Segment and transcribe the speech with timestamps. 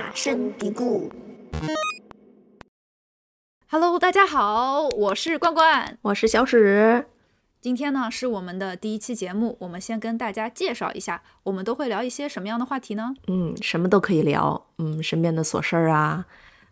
[0.00, 1.10] 大声嘀咕。
[3.68, 5.98] Hello，大家好，我是罐罐。
[6.00, 7.04] 我是小史。
[7.60, 13.12] 今天呢是我们的第一期节目，我们先跟大家介绍一下，我们都会聊一些什么样的话题呢？
[13.26, 14.68] 嗯，什么都可以聊。
[14.78, 16.24] 嗯，身边的琐事儿啊，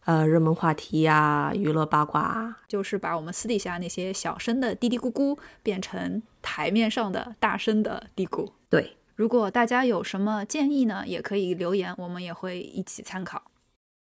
[0.06, 2.56] 呃，热门话题呀、娱乐八卦啊。
[2.66, 8.48] 就是把我们私底下那些小声的嘀嘀咕咕变成台面上的大声的嘀咕。
[8.70, 13.50] 对，如果大家有什么建议呢，也可以留言，我们也会一起参考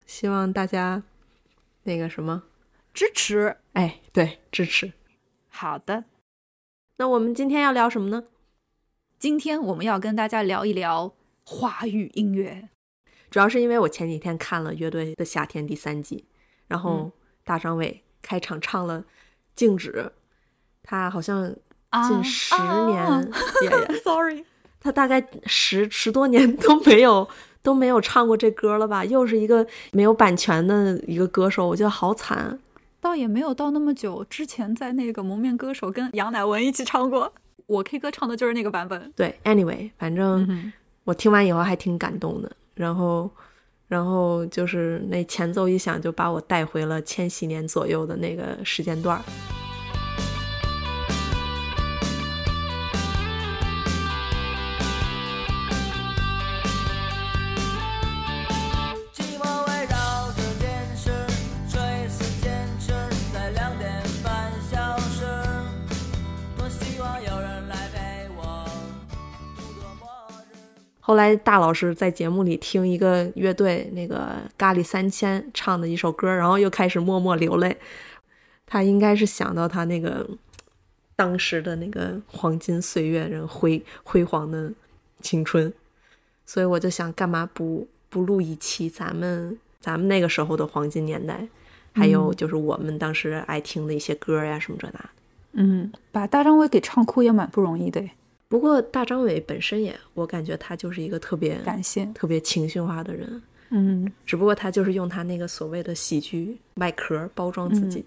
[0.07, 1.03] 希望大家
[1.83, 2.41] 那个什么，
[2.95, 3.57] 支持。
[3.73, 4.91] 哎，对，支持。
[5.49, 6.05] 好的，
[6.97, 8.23] 那我们今天要聊什么呢？
[9.19, 11.13] 今天我们要跟大家聊一聊
[11.45, 12.69] 华语音乐。
[13.29, 16.25] 主要是因为我前几天看了《乐队的夏天》第三季，
[16.65, 17.11] 然后嗯
[17.43, 19.01] 大张伟开场唱了
[19.55, 19.91] 《静止》，
[20.81, 21.55] 他好像
[21.89, 22.55] 啊近十
[22.87, 23.31] 年
[24.03, 24.43] Sorry，
[24.83, 27.27] 他大概十十多年都没有
[27.61, 29.05] 都没有唱过这歌了吧？
[29.05, 32.59] 又是一个没有版权的一个歌手，我觉得好惨。
[32.99, 37.31] 倒也没有到那么久，之前在那个《蒙面歌手》跟杨乃文一起唱过，
[37.65, 39.11] 我 K 歌唱的就是那个版本。
[39.15, 40.71] 对，anyway，反正嗯
[41.05, 42.51] 我听完以后还挺感动的。
[42.75, 43.29] 然后，
[43.87, 49.21] 然后就是那前奏一响，就把我带回了千禧年左右的那个时间段
[71.05, 77.75] 后来大老师在节目里听一个乐队那个咖喱三千唱的一首歌，然后又开始默默流泪。
[78.65, 80.25] 他应该是想到他那个
[81.13, 84.71] 当时的那个黄金岁月，人辉辉煌的
[85.19, 85.71] 青春，
[86.45, 91.45] 所以我就想，干嘛不不录一期咱们咱们那个时候的黄金年代，
[91.93, 95.05] 还有就是我们当时爱听的一些歌呀什么这那的。
[95.51, 98.01] 嗯，把大张伟给唱哭也蛮不容易的，
[98.53, 102.13] 不过大张伟本身也，我感觉他就是一个特别感性。
[102.13, 103.41] 特别情绪化的人。
[103.71, 108.05] 嗯，只不过他就是用他那个所谓的喜剧外壳包装自己，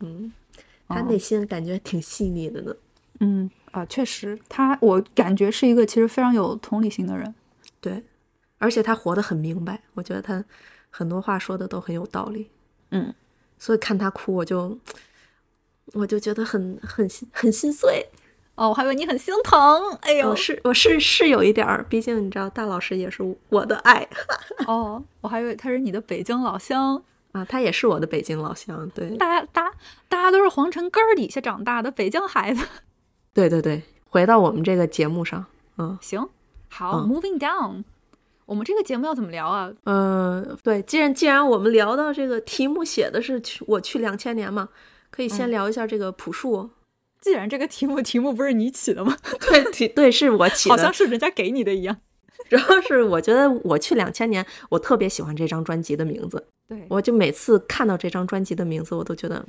[0.00, 0.30] 嗯，
[0.86, 2.76] 他内心感觉挺细腻的呢。
[3.20, 7.34] 嗯啊，确实，他我感觉是一个其实非常有同理心的人。
[7.80, 8.02] 对，
[8.58, 10.44] 而且他活得很明白，我觉得他
[10.90, 12.50] 很多话说的都很有道理。
[12.90, 13.14] 嗯，
[13.58, 14.78] 所以看他哭，我就
[15.94, 18.06] 我就觉得很很心很心碎。
[18.56, 19.92] 哦，我还以为你很心疼。
[20.00, 24.06] 哎呦，我是我是是有一点儿，毕竟你知道，大老师也是我的爱
[24.66, 27.02] 哦，我还以为他是你的北京老乡。
[27.32, 28.90] 啊，他也是我的北京老乡。
[28.94, 29.70] 对，大家大
[30.08, 32.66] 大家都是皇城根儿底下长大的北京孩子。
[33.34, 35.44] 对对对，回到我们这个节目上，
[35.76, 35.98] 嗯。
[36.00, 36.26] 行，
[36.70, 37.84] 好、嗯 m o v i n g down。
[38.46, 39.70] 我们这个节目要怎么聊啊？
[39.84, 44.70] 嗯，对，既然既然我们聊到这个题目写的是去我去两千年嘛，
[45.10, 46.70] 可以先嗯聊一下这个朴树。
[47.20, 49.16] 既然这个题目题目不是你起的吗？
[49.40, 50.76] 对题对，是我起的。
[50.76, 51.96] 好像是人家给你的一样。
[52.48, 59.44] 主要是我觉得我去两千年，我特别喜欢这张专辑的名字，对，我就每次看到这张专辑的名字，我都觉得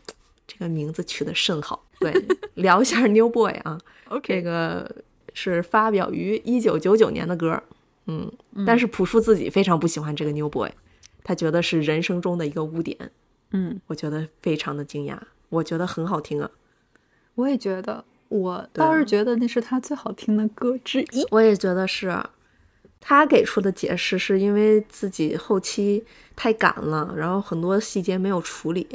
[0.47, 1.85] 这个名字取得甚好。
[1.99, 2.11] 对，
[2.55, 3.77] 聊一下 New Boy 啊
[4.09, 4.89] ，OK，这个
[5.33, 7.61] 是发表于一九九九年的歌，
[8.07, 8.31] 嗯，
[8.65, 10.71] 但是朴树自己非常不喜欢这个 New Boy，
[11.23, 13.11] 他觉得是人生中的一个污点。
[13.51, 16.49] 嗯，我觉得非常的惊讶，我觉得很好听啊，
[17.37, 21.25] 我也觉得，我倒是觉得那是他最好听的歌之一。
[21.31, 22.21] 我也觉得是。
[22.99, 26.03] 他给出的解释是因为自己后期
[26.35, 28.85] 太赶了，然后很多细节没有处理，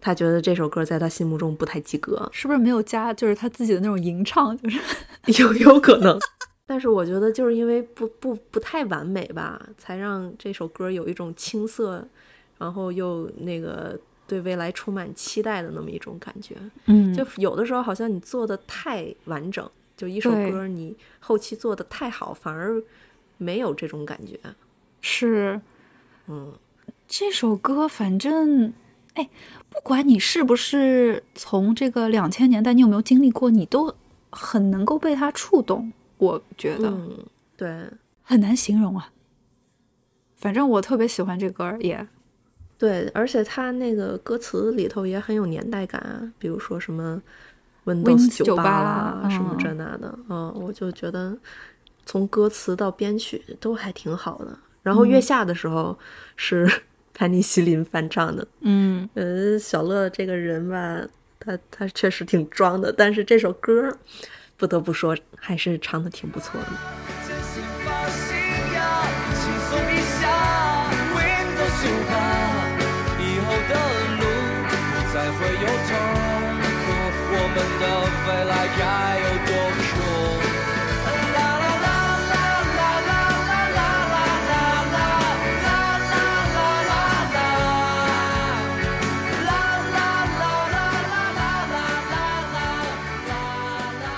[0.00, 4.56] 他觉得这首歌在他心目中不太及格，是不是没有加就是他自己的那种吟唱？
[4.56, 4.80] 就是
[5.42, 6.18] 有有可能。
[6.64, 12.06] 但是我觉得就是因为不不不太完美吧，才让这首歌有一种青涩，
[12.58, 13.98] 然后又那个
[14.30, 16.54] 对未来充满期待的那么一种感觉。
[16.84, 22.80] 嗯就有的时候好像你做的太完整，就一首歌你后期做的太好，反而
[23.38, 24.38] 没有这种感觉。
[25.00, 25.60] 是
[26.28, 26.52] 嗯，
[27.08, 28.72] 这首歌，反正
[29.14, 29.28] 哎，
[29.68, 33.92] 不管你是不是从这个两千年代，你有没有经历过，你都
[34.30, 35.92] 很能够被它触动。
[36.18, 37.18] 我觉得、嗯，
[37.56, 37.90] 对
[38.22, 39.10] 很难形容啊。
[40.36, 42.06] 反正我特别喜欢这歌，也
[42.80, 47.20] 对，而且他那个歌词里头也很有年代感啊，比如说什么
[47.84, 51.36] Windows Windows 98啦，什么嗯这那的，嗯，我就觉得
[52.06, 54.58] 从歌词到编曲都还挺好的。
[54.82, 55.94] 然后月下的时候
[56.36, 56.66] 是
[57.12, 61.06] 潘尼西林翻唱的，嗯，呃，小乐这个人吧，
[61.38, 63.94] 他他确实挺装的，但是这首歌
[64.56, 67.19] 不得不说还是唱的挺不错的。
[78.78, 78.82] 该
[79.20, 79.90] 有多酷？
[81.06, 81.88] 啦啦啦
[82.30, 85.00] 啦啦啦啦啦啦啦啦啦啦
[86.84, 87.42] 啦啦啦，
[89.46, 91.80] 啦啦啦啦啦啦
[92.10, 92.18] 啦
[93.90, 94.08] 啦。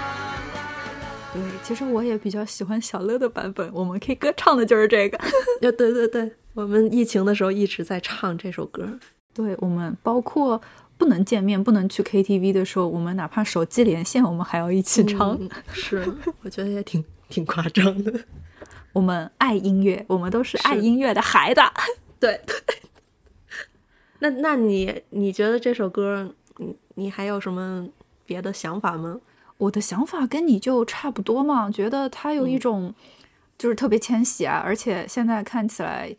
[1.33, 5.19] 对，其实我也比较喜欢小乐的版本，我们 K 歌唱的就是这个。
[5.63, 8.99] 呀，对对对，我们疫情的时候一直在唱这首歌。
[9.35, 10.61] 对我们包括
[11.03, 15.37] 不能见面、不能去 KTV 的时候，我们哪怕手机连线，我们还要一起唱。
[15.41, 16.07] 嗯是，
[16.43, 18.13] 我觉得也挺挺夸张的。
[18.95, 21.61] 我们爱音乐，我们都是爱音乐的孩子。
[22.21, 22.57] 对 对。
[24.21, 27.89] 那那你你觉得这首歌，你你还有什么
[28.25, 29.19] 别的想法吗？
[29.59, 32.95] 我的想法跟你就差不多嘛，觉得他有一种
[33.59, 36.15] 就是特别迁徙啊，而且现在看起来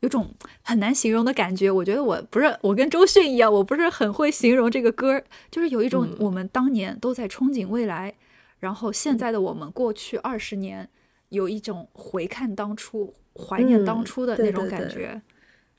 [0.00, 1.70] 有种很难形容的感觉。
[1.70, 6.16] 我觉得我不是我跟周迅一样，我不是很会形容这个歌，就是有一种嗯。
[6.20, 8.14] 我们当年都在憧憬未来，
[8.58, 10.88] 然后现在的我们过去二十年
[11.28, 15.20] 有一种回看当初、怀念当嗯初的那种感觉。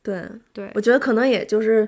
[0.02, 0.72] 对，对。
[0.76, 1.88] 我觉得可能也就是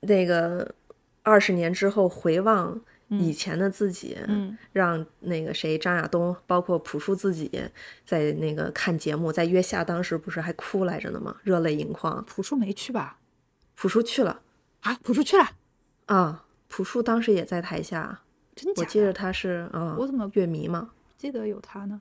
[0.00, 0.74] 那个
[1.22, 2.80] 二十年之后回望
[3.18, 7.50] 以前的自己，嗯让那个谁张亚东，包括朴树自己
[8.06, 11.36] 在那个看节目，在月下当时不是还哭来着呢吗？
[11.42, 12.24] 热泪盈眶。
[12.24, 13.18] 朴树没去吧？
[13.74, 14.40] 朴树去了
[14.80, 15.50] 啊，朴树去了，
[16.06, 18.20] 啊，朴树当时也在台下，
[18.54, 18.72] 真？
[18.76, 20.90] 我记得他是啊，我怎么乐迷嘛。
[21.16, 22.00] 记得有他呢？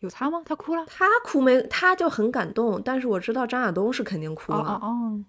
[0.00, 0.42] 有他吗？
[0.44, 0.84] 他哭了？
[0.86, 1.60] 他哭没？
[1.62, 4.70] 他就很感动，但是我知道张亚东是肯定哭哦了。
[4.74, 5.24] 哦哦，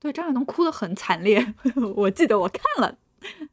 [0.00, 1.54] 对，张亚东哭的很惨烈，
[1.96, 2.96] 我记得我看了。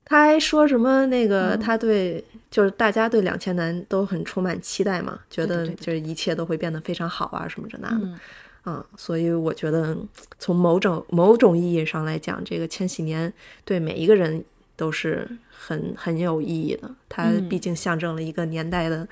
[0.03, 7.97] 他还说什么那个嗯他对、就是大家对两千男都很充满期待嘛，觉得就是一切都会变得非常好啊什么这那的。
[8.01, 8.19] 嗯
[8.65, 9.95] 啊，所以我觉得
[10.39, 13.31] 从某种某种意义上来讲，这个千禧年
[13.63, 14.43] 对每一个人
[14.75, 16.89] 都是很很有意义的。
[17.07, 19.07] 它嗯毕竟象征了一个年代的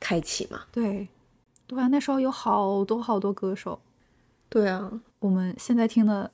[0.00, 0.62] 开启嘛。
[0.72, 1.06] 对，
[1.68, 3.78] 对啊，那时候有好多好多歌手，
[4.48, 6.28] 对啊，我们现在听的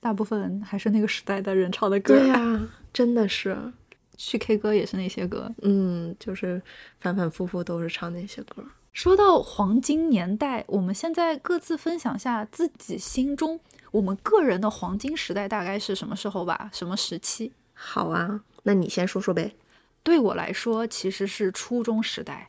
[0.00, 2.18] 大部分还是那个时代的人唱的歌。
[2.18, 2.60] 对 呀、
[2.92, 3.72] 真的是，
[4.16, 5.52] 去 K 歌也是那些歌。
[5.62, 6.60] 嗯，就是
[7.00, 8.64] 反反复复都是唱那些歌。
[8.92, 13.58] 说到黄金年代，我们现在各自分享下自己心中
[13.90, 16.68] 我们个人的黄金时代大概是什么时候吧？
[16.72, 17.52] 什么时期？
[17.72, 19.54] 好啊，那你先说说呗。
[20.02, 22.48] 对我来说，其实是初中时代。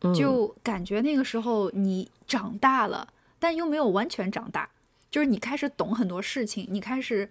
[0.00, 3.08] 嗯、就感觉那个时候你长大了，
[3.38, 4.68] 但又没有完全长大，
[5.10, 7.30] 就是你开始懂很多事情，你开始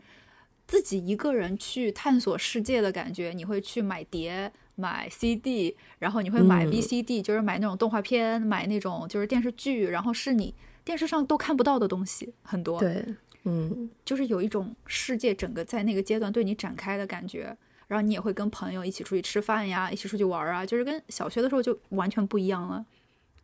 [0.67, 3.31] 自己一个人去探索世界的感觉。
[3.31, 10.53] 你会去买碟、买 CD，然后你会买嗯 VCD，、就是买那种动画片，买那种就是电视剧，然后是你
[10.83, 12.79] 电视上都看不到的东西很多。
[12.79, 13.05] 对，
[13.43, 17.55] 嗯，就是有一种世界整个在那个阶段对你展开的感觉，
[17.87, 22.85] 然后你也会跟朋友一起出去吃饭呀，一起出去玩啊，就是跟小学的时候就完全不一样了，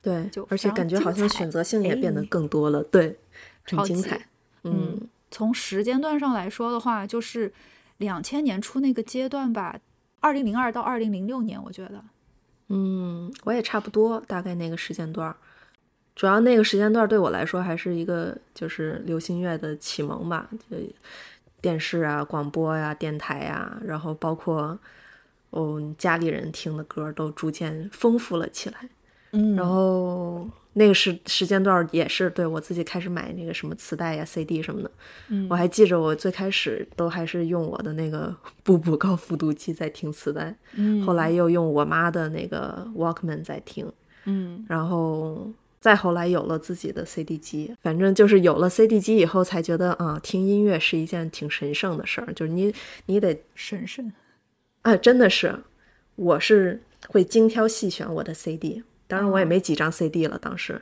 [0.01, 3.17] 对就，而且感觉好像选择性也变得哎更多了，对，
[3.63, 4.27] 很超精彩。
[4.63, 4.99] 嗯
[5.31, 7.51] 从时间段上来说的话，就是
[7.97, 9.79] 两千年初那个阶段吧，
[10.19, 12.03] 二零零二到二零零六年，我觉得，
[12.67, 15.35] 嗯，我也差不多，大概那个时间段。
[16.13, 20.77] 主要那个时间段对我来说还是一个就是流行乐的启蒙吧，就
[21.61, 24.77] 电视啊、广播呀、电台呀，然后包括
[25.51, 28.89] 哦家里人听的歌都逐渐丰富了起来。
[29.31, 34.91] 嗯然后那个时时间段儿也是对我自己开始买那个什么磁带呀、CD 什么的。
[35.27, 35.47] 嗯。
[35.49, 41.01] 我还记着我最开始都还是用我的那个 步步高复读机在听磁带，嗯。
[41.03, 43.91] 后来又用我妈的那个 Walkman 在听，
[44.25, 44.65] 嗯。
[44.69, 45.51] 然后
[45.81, 52.73] 再后来有了自己的 CD 机，反正就是有了 CD 机以后，才觉得啊，听音乐是一件挺神圣的事儿，就是你
[53.07, 54.09] 你得神圣，
[54.83, 55.53] 啊，真的是，
[56.15, 60.81] 我是会精挑细选我的 CD，当然我也哦没几张 CD 了，当时，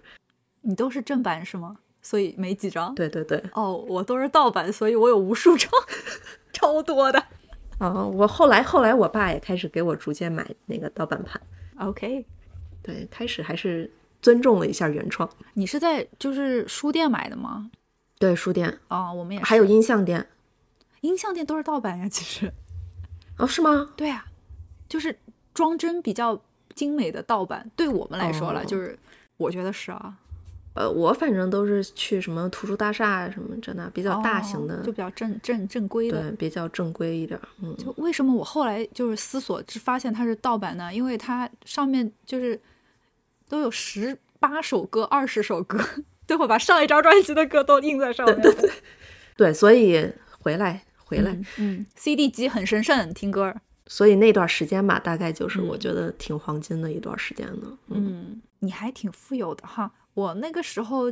[0.61, 1.77] 你都是正版是吗？
[2.01, 2.93] 所以没几张。
[2.93, 5.69] 对对对，哦，我都是盗版，所以我有无数张，
[6.53, 7.23] 超多的。
[7.79, 11.41] 哦，我后来后来我爸也开始给我逐渐买那个盗版盘
[11.79, 12.25] ，OK，
[12.83, 17.71] 对，开始还是尊重了一下原创，你是在就是书店买的吗？
[18.19, 20.27] 对，书店哦，我们也是还有音像店，
[21.01, 22.53] 音像店都是盗版呀，其实。
[23.37, 23.89] 哦，是吗？
[23.95, 24.25] 对啊，
[24.89, 25.17] 就是
[25.53, 26.41] 装帧比较
[26.79, 28.97] 精美的盗版，对我们来说了，哦就是
[29.35, 30.15] 我觉得是啊，
[30.75, 36.21] 呃，我反正都是去什么图书大厦什么这那比较大型的，哦就比较正正正规的。
[36.21, 37.43] 对，比较正规一点儿。
[37.61, 40.93] 嗯，就为什么我后来就是思索，只发现它是盗版呢？
[40.93, 42.57] 因为它上面就是
[43.49, 45.77] 都有十八首歌、二十首歌，
[46.25, 48.41] 最后把上一张专辑的歌都印在上面。
[48.41, 48.71] 对对对，
[49.35, 50.09] 对，所以
[50.39, 53.53] 回来回来，嗯嗯，CD 机很神圣，听歌。
[53.91, 57.77] 所以那段时间吧，大概就是嗯我觉得挺黄金的一段时间呢。
[57.87, 59.91] 嗯，嗯，你还挺富有的哈。
[60.13, 61.11] 我那个时候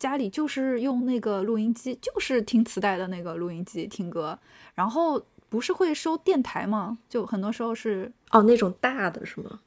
[0.00, 4.36] 家里就是用那个录音机，就是听磁带的那个录音机听歌，
[4.74, 6.98] 然后不是会收电台吗？
[7.08, 9.60] 就很多时候是哦，那种大的是吗？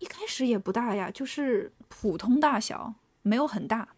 [0.00, 3.88] 一开始也不大呀，就是普通大小，没有很大，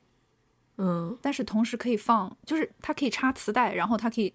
[0.76, 4.33] 嗯但是同时可以放，就是它可以插磁带，然后它可以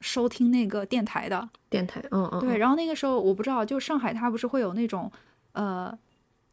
[0.00, 1.48] 收听那个电台的。
[1.68, 5.10] 电台，嗯嗯，对，嗯然后那个时候我不知道，就上海它不是会有那种
[5.52, 5.96] 呃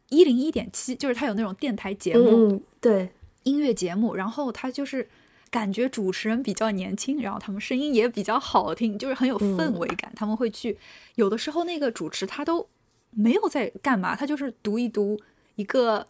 [0.08, 2.62] 一零一点七，就是它有那种电台节目。
[2.80, 3.10] 对，
[3.44, 5.08] 音乐节目，然后他就是
[5.50, 10.12] 感觉主持人比较年轻，然后他们声音也比较好听，就是很有氛围感。
[10.14, 10.78] 他们会去，
[11.14, 12.68] 有的时候那个主持他都
[13.10, 15.20] 没有在干嘛，他就是读一读
[15.56, 16.06] 一个。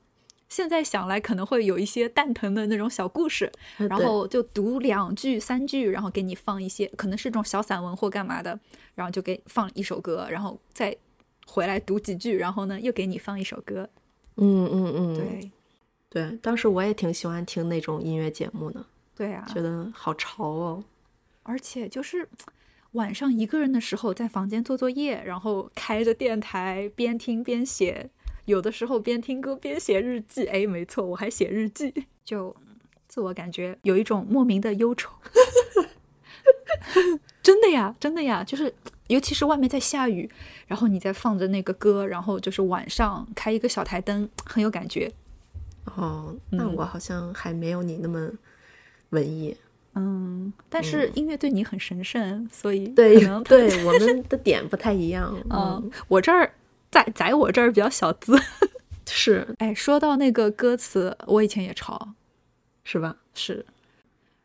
[0.55, 8.57] 现在想来可能会有一些蛋疼的那种小故事，然后就读两句三句，然后给你放一些可能是这种小散文或干嘛的，
[8.95, 10.97] 然后就给放一首歌，然后再
[11.45, 13.91] 回来读几句，然后呢又给你放一首歌。
[14.37, 15.51] 嗯嗯嗯，对
[16.09, 20.85] 对，当时我也挺喜欢听那种音乐节目的，对啊，觉得好潮哦。
[21.43, 22.29] 而且就是
[22.93, 28.09] 晚上一个人的时候，在房间做作业，然后开着电台边听边写，
[28.45, 30.47] 有的时候边听歌边写日记。
[30.47, 31.93] 哎，没错，我还写日记，
[32.25, 32.55] 就
[33.09, 35.11] 自我感觉有一种莫名的忧愁。
[37.43, 38.73] 真的呀，真的呀，就是
[39.09, 40.31] 尤其是外面在下雨，
[40.67, 45.11] 然后你在放着那个歌，然后就是晚上开一个小台灯，很有感觉。
[45.97, 48.31] 哦，那嗯我好像还没有你那么
[49.11, 49.57] 文艺。
[49.95, 55.37] 嗯，但是音乐对你很神圣，所以对能对，我们的点不太一样。
[55.51, 56.53] 嗯，我这儿
[56.95, 58.39] 在在我这儿比较小资。
[59.07, 62.15] 是哎，说到那个歌词，我以前也抄，
[62.85, 63.17] 是吧？
[63.35, 63.65] 是。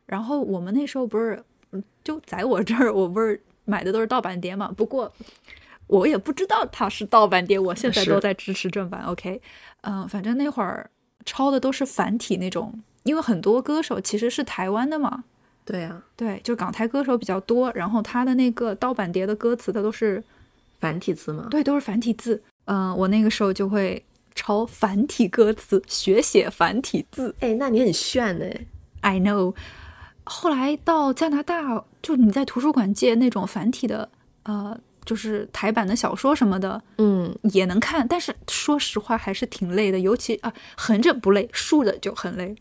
[0.07, 1.41] 然后我们那时候不是，
[1.71, 4.73] 嗯就在我这儿，我不是买的都是盗版碟嘛。
[4.75, 5.13] 不过
[5.85, 9.03] 我也不知道它是盗版碟，我现在都在支持正版。
[9.03, 9.39] OK，
[9.81, 10.89] 嗯，反正那会儿
[11.23, 15.23] 抄的都是繁体那种，因为很多歌手其实是台湾的嘛。
[15.63, 20.23] 对呀、对，就港台歌手比较多，然后他的那个盗版碟的歌词，它都是
[20.79, 21.47] 繁体字吗。
[21.49, 22.41] 对，都是繁体字。
[22.65, 24.05] 嗯、我那个时候就会
[24.35, 27.35] 抄繁体歌词，学写繁体字。
[27.39, 28.65] 哎，那你很炫哎。
[29.01, 29.55] I know。
[30.23, 34.07] 后来到加拿大，就你在图书馆借那种繁体的，
[34.43, 38.07] 呃，就是台版的小说什么的，嗯，也能看。
[38.07, 42.55] 但是说实话，还是挺累的，尤其啊，横着不累，竖着就很累。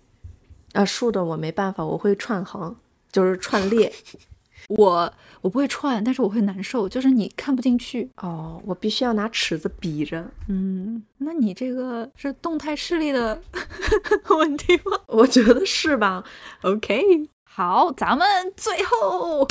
[0.72, 2.74] 啊，竖的我没办法，我会串行，
[3.12, 3.92] 就是串列。
[4.68, 8.10] 我我不会串，但是我会难受，就是你看不进去。
[8.16, 10.24] 哦，我必须要拿尺子比着。
[10.48, 13.40] 嗯，那你这个是动态视力的
[14.30, 16.24] 问题吗我觉得是吧
[16.62, 18.26] ？？OK，好，咱们
[18.56, 19.46] 最后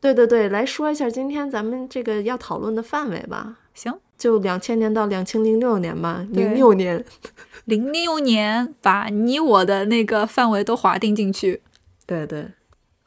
[0.00, 3.56] 对对对，来说一下今天咱们这个要讨论的范围吧。
[3.74, 7.04] 行，就两千年到两千零六年吧，对零六年。
[7.66, 11.62] 零六年把你我的那个范围都划定进去。
[12.06, 12.46] 对对，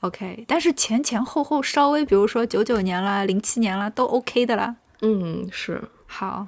[0.02, 4.76] OK，但是前前后后稍微，比如说九九年啦、零七年啦，都 OK 的啦。
[5.02, 6.48] 嗯，是好，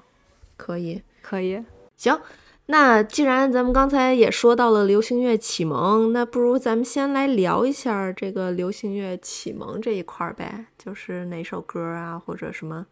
[0.55, 1.01] 可以。
[1.21, 1.63] 可以。
[1.97, 2.19] 行，
[2.67, 12.85] 那既然咱们刚才也说到了流行乐启蒙，那不如咱们先来聊一下这个流行乐启蒙这一块儿呗，就是哪首歌啊，或者什么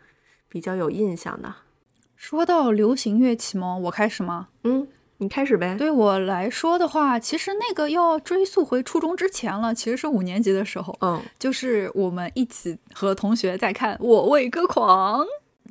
[0.49, 1.55] 比较有印象的。
[2.15, 4.49] 说到流行乐启蒙，我开始吗？
[4.65, 4.85] 嗯，
[5.19, 5.75] 你开始呗。
[5.77, 15.21] 对我来说的话，其实那个要追溯回初中之前了，其实是五年级的时候，嗯，就是我们一起和同学在看《我为歌狂》。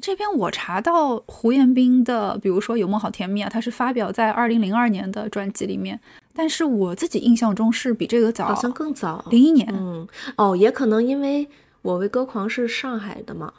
[0.00, 5.99] 这边我查到胡彦斌的，比如说《有梦好甜蜜》啊，它是发表在二零零二年的专辑里面，
[6.33, 9.25] 但是我自己印象中是比这个早，好像更早。
[9.31, 9.67] 零一年。
[9.73, 11.49] 嗯，哦，也可能因为
[11.83, 13.52] 我为歌狂是上海的嘛，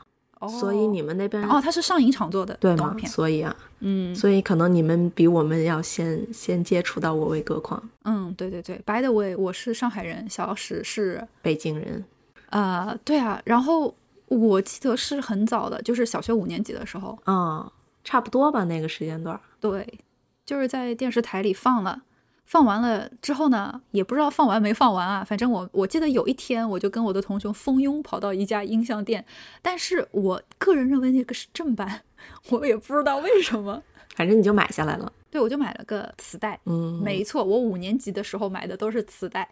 [0.47, 2.95] 所以你们那边哦，它是上影厂做的对吗？
[3.05, 8.77] 所以啊，嗯所以可能你们比我们要先先接触到我为歌狂，嗯，对对对。
[8.85, 12.05] By the way，我是上海人，小史是北京人。
[12.51, 13.93] 呃，对啊，然后
[14.27, 17.71] 我记得是很早的，就是小学五年级的时候，啊、
[18.03, 19.37] 差不多吧，那个时间段。
[19.59, 19.99] 对，
[20.45, 22.01] 就是在电视台里放了。
[22.49, 25.23] 放完了之后呢，也不知道放完没放完啊。
[25.23, 29.23] 反正我我记得有一天，我就跟我的同学蜂拥跑到一家音像店，
[29.61, 32.01] 但是我个人认为那个是正版，
[32.49, 33.83] 我也不知道为什么。
[34.15, 35.13] 反正你就买下来了。
[35.29, 36.59] 对，我就买了个磁带。
[36.65, 39.47] 嗯，没错，我五年级的时候买的都是磁带，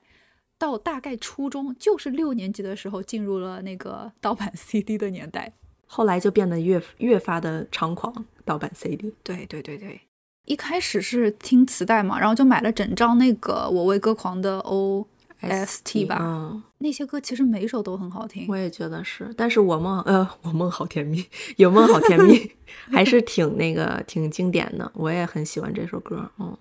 [0.57, 5.53] 到大概初中就是六年级的时候进入了那个盗版 CD 的年代。
[5.85, 9.13] 后来就变得越越发的猖狂，盗版 CD。
[9.21, 10.01] 对对对对，
[10.47, 16.17] 一开始是听磁带嘛，然后就买了整张那个《我为歌狂》的 OST 吧。
[16.21, 18.55] 嗯，那些歌其实每一首都很好听我。
[18.55, 21.23] 也觉得是，但是我梦呃，我梦好甜蜜，
[21.57, 22.49] 有梦好甜蜜，
[22.91, 26.31] 还是挺那个挺经典的，我也很喜欢这首歌。
[26.39, 26.57] 嗯，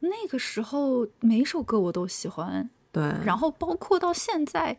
[0.00, 4.76] 那个时候每一首歌我都喜欢，对，然后包括到现在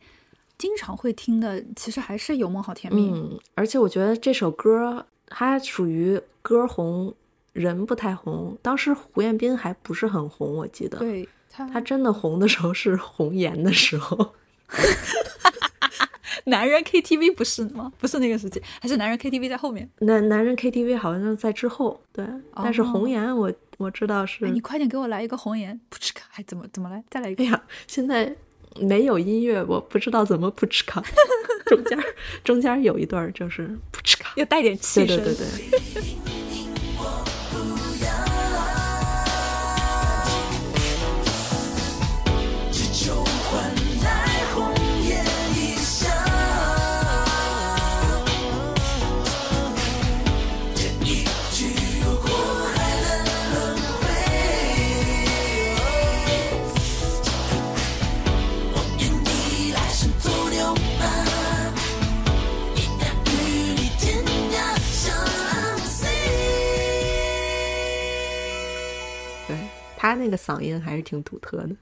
[0.56, 3.10] 经常会听的，其实还是《有梦好甜蜜》。
[3.12, 7.12] 嗯，而且我觉得这首歌它属于歌红
[7.56, 10.98] 人不太红，当时胡彦斌还不是很红，我记得。
[11.00, 14.34] 对他，他真的红的时候是红颜的时候，
[16.44, 17.94] 男人 KTV 不是吗？
[17.98, 19.90] 不是那个时期，还是男人 KTV 在后面。
[20.00, 27.02] 男男人 KTV 好像在之后，对，但是哦红颜我我知道是哎，，你快点给我来一个红颜，噗嗤卡，还怎么怎么来？
[27.10, 27.48] 再来一个哎。
[27.48, 28.36] 呀，现在
[28.82, 31.02] 没有音乐，我不知道怎么扑哧卡，
[31.68, 31.98] 中间
[32.44, 35.16] 中间有一段就是扑哧卡，要带点气声。
[35.24, 35.46] 对对对
[35.94, 36.04] 对，
[70.10, 71.76] 他那个嗓音还是挺独特的。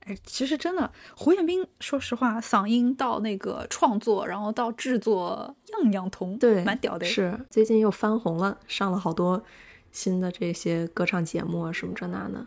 [0.00, 7.06] 哎，其实真的，胡彦斌，说实话，嗓音到那个创作，然后到制作，样样通，对，蛮屌的。
[7.06, 9.42] 是最近又翻红了，上了好多
[9.90, 12.46] 新的这些歌唱节目啊，什么这那的。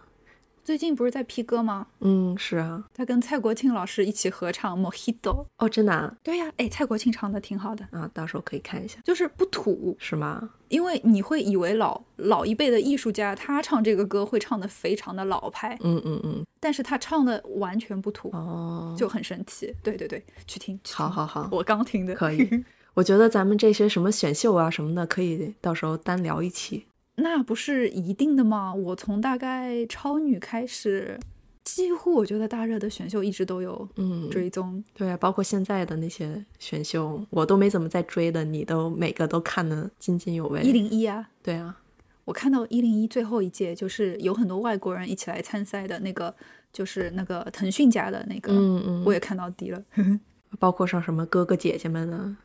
[0.68, 1.88] 最近不是在 P 歌吗？
[2.02, 5.16] 嗯，是啊，他跟蔡国庆老师一起合唱《Mojito》。
[5.60, 10.50] 哦，真的啊，对呀，哎，蔡国庆唱的挺好的，啊到时候可以看一下，就是不土，是吗？
[10.68, 19.74] 因为你会以为老老一辈的艺术家他唱这个歌会唱的非常的老派，嗯嗯嗯，但是他唱的完全不土，哦，就很神奇。
[19.82, 22.66] 对对对，去听，去听好好好，我刚听的，可以。
[22.94, 26.88] 我觉得咱们这些什么选秀啊什么的，可以到时候单聊一期。
[27.20, 28.74] 那不是一定的吗？
[28.74, 31.20] 我从大概超女开始，
[31.64, 34.84] 几乎我觉得大热的选秀一直都有嗯，追踪。
[34.94, 40.62] 对啊，包括现在的那些选秀，我都没怎么在追的，你都每个都看得津津有味。
[40.62, 41.80] 一零一啊，对啊，
[42.26, 46.34] 我看到一零一最后一届，就是有很多外国人一起来参赛的那个，
[46.72, 49.84] 就是那个腾讯家的那个，嗯嗯，我也看到底了。
[50.60, 52.38] 包括上什么哥哥姐姐们呢，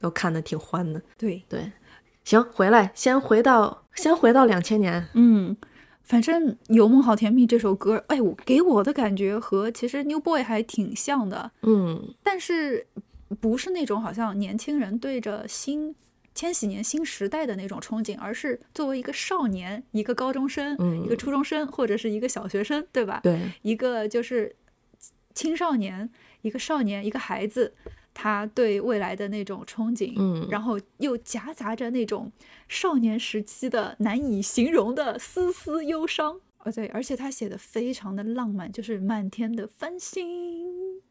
[0.00, 1.00] 都看得挺欢的。
[1.16, 1.72] 对，对，
[2.26, 5.56] 行，回来先回到先回到两千年，嗯，
[6.02, 12.12] 反正《有梦好甜蜜》这首歌，哎，我给我的感觉和其实 New Boy 还挺像的，嗯。
[12.24, 12.88] 但是
[13.40, 15.94] 不是那种好像年轻人对着新
[16.34, 23.20] 千禧年新时代的那种憧憬，而是作为一个少年、一个高中生、嗯一个初中生或者是一个小学生，对吧？
[23.22, 24.56] 对，一个就是
[25.32, 26.10] 青少年，
[26.42, 27.72] 一个少年，一个孩子，
[28.18, 32.32] 他对未来的那种憧憬，嗯然后又夹杂着那种
[32.66, 36.40] 少年时期的难以形容的丝丝忧伤。
[36.64, 41.02] 哦，对，而且他写的非常的浪漫，就是满天的繁星，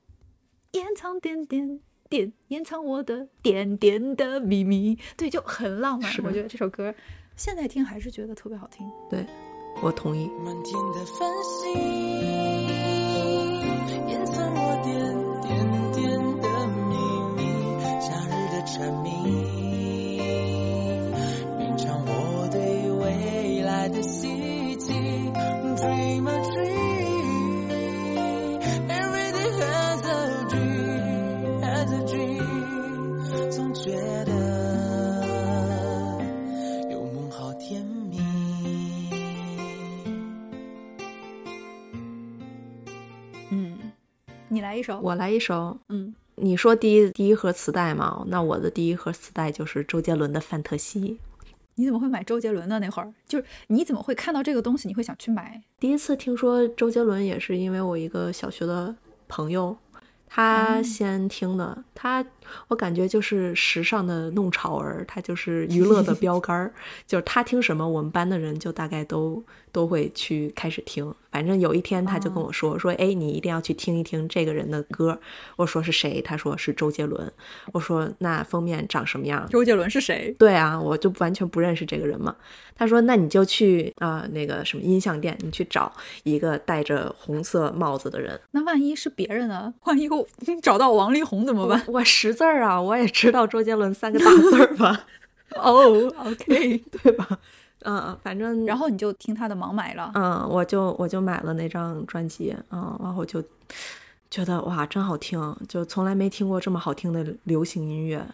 [0.71, 4.97] 掩藏点点点，掩藏我的点点的秘密。
[5.15, 6.11] 对，就很浪漫。
[6.23, 6.93] 我觉得这首歌
[7.35, 8.89] 现在听还是觉得特别好听。
[9.11, 9.23] 对，
[9.83, 10.27] 我同意。
[10.43, 11.71] 满天的繁星，
[14.07, 15.14] 掩藏我点点
[18.65, 19.11] 夏日的蝉鸣，
[21.59, 24.93] 品尝我对未来的希冀。
[25.75, 27.69] Dream a dream,
[28.87, 33.91] every day has a dream, has a dream，总觉
[34.25, 34.31] 得
[36.89, 38.17] 有梦好甜蜜。
[43.51, 43.91] 嗯，
[44.47, 44.99] 你来一首。
[45.01, 46.04] 我来一首，嗯，
[46.45, 50.99] 你说第一第一盒磁带嘛，那我的第一盒磁带就是周杰伦的《范特西》。
[51.73, 53.11] 你怎么会买周杰伦的那会儿？
[53.27, 55.59] 就是你怎么会看到这个东西，你会想去买？
[55.79, 58.95] 第一次听说周杰伦也是因为我一个小学的
[59.27, 59.75] 朋友，
[60.27, 61.83] 他先听的。
[61.95, 62.23] 他
[62.67, 66.73] 我感觉就是时尚的弄潮儿，他就是娱乐的 标杆儿。
[67.07, 71.13] 就是他听什么，我们班的人就大概都都会去开始听。
[71.31, 75.19] 反正有一天他就跟我说、说，哎，你一定要去听一听这个人的歌。
[75.57, 76.21] 我说是谁？
[76.21, 77.29] 他说是周杰伦。
[77.73, 79.45] 我说那封面长什么样？
[79.49, 80.33] 周杰伦是谁？
[80.39, 82.35] 对啊，我就完全不认识这个人嘛。
[82.77, 85.89] 他说：“那你就去啊、那个什么音像店，你去找
[86.23, 88.37] 一个戴着红色帽子的人。
[88.51, 89.73] 那万一是别人呢？
[89.85, 90.27] 万一我
[90.61, 91.81] 找到王力宏怎么办？
[91.87, 95.05] 我识字儿啊，我也知道周杰伦三个大字儿吧，
[95.55, 97.39] 哦，OK， 对吧？
[97.83, 100.11] 嗯，反正然后你就听他的盲买了。
[100.15, 103.43] 嗯，我就我就买了那张专辑，嗯，然后就
[104.29, 108.25] 觉得哇，真好听，就从来没听过这么好听的流行音乐。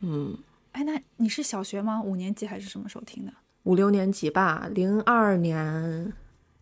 [0.00, 0.36] 嗯，
[0.72, 2.02] 哎，那你是小学吗？
[2.02, 3.32] 五年级还是什么时候听的？
[3.62, 6.12] 五六年级吧，零二年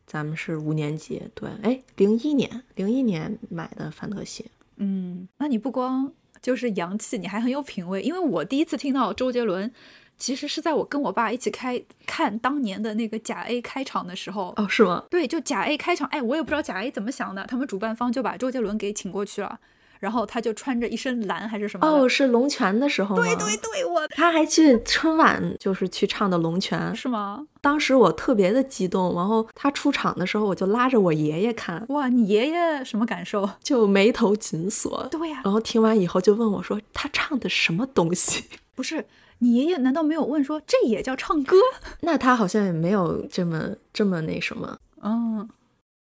[0.07, 4.51] 咱们是五年级，对，哎，零一年，零一年买的范特西。
[4.77, 8.03] 嗯，那你不光就是洋气，你还很有品味。
[8.03, 9.71] 因为我第一次听到周杰伦，
[10.19, 14.53] 其实是在我跟我爸一起开看当年的那个甲 A 开场的时候。
[14.57, 15.05] 哦，是吗？
[15.11, 19.59] 对，就甲 A 开场，哎，我也不知道甲 A 怎么想的，他们主办方就把周杰伦给请过去了，
[20.01, 21.87] 然后他就穿着一身蓝还是什么。
[21.87, 23.23] 哦，是龙泉的时候吗？
[23.23, 26.97] 对对对，我他还去春晚，就是去唱的龙泉。
[26.97, 27.47] 是吗？
[27.61, 33.49] 当时我特别的激动，然后他出场的时候，我就拉着我爷爷看，哇，你爷爷什么感受？
[33.63, 35.07] 就眉头紧锁。
[35.11, 39.05] 对呀、然后听完以后就问我说：“他唱的什么东西 不是
[39.41, 41.57] 你爷爷难道没有问说这也叫唱歌？？”
[42.01, 44.79] 那他好像也没有这么这么那什么。
[45.03, 45.47] 嗯，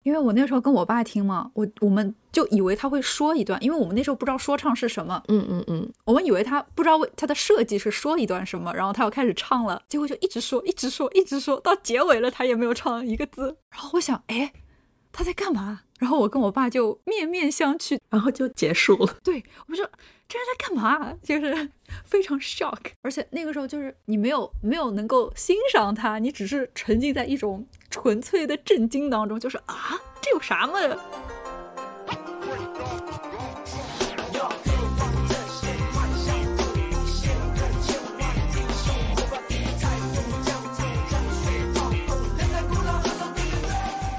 [0.08, 13.54] 因为我那时候跟我爸听嘛，我我们就以为他会说一段，因为我们那时候不知道说唱是什么，嗯嗯嗯，我们以为他不知道为他的设计是说一段什么，然后他要开始唱了，结果就一直说，一直说，一直说到结尾了，他也没有唱一个字。
[13.70, 14.50] 然后我想，哎，
[15.12, 15.82] 他在干嘛？
[15.98, 19.16] 然后我跟我爸就面面相觑，然后就结束了。
[19.24, 19.84] 对我说
[20.28, 21.12] 这是在干嘛？
[21.22, 21.70] 就是
[22.04, 30.78] 非常 shock，而且那个时候就是你没有没有能够欣赏他，你只是沉浸在一种纯粹的震惊当中，就是啊，这有啥嘛？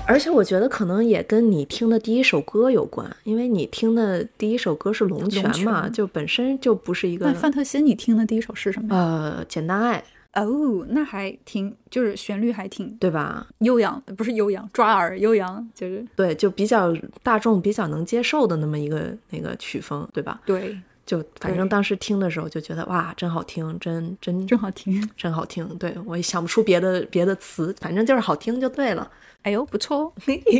[0.09, 8.95] 而且我觉得可能也跟你听的第一首歌有关，因为你听的第一首歌是《龙泉》嘛，就本身就不是一个那范特西你听的第一首是什么？
[8.95, 13.47] 呃简单爱，哦，那还挺，就是旋律还挺对吧？
[13.59, 16.91] 悠扬，不是悠扬，抓耳悠扬，就是对，就比较
[17.21, 20.41] 大众比较能接受的那么一个那个曲风，对吧？
[20.43, 20.75] 对，
[21.09, 25.09] 就反正当时听的时候就觉得哇，真好听，真真真好听。
[25.17, 25.67] 真好听。
[25.79, 29.11] 对我也想不出别的别的词，反正就是好听就对了。
[29.41, 30.13] 哎呦，不错哦。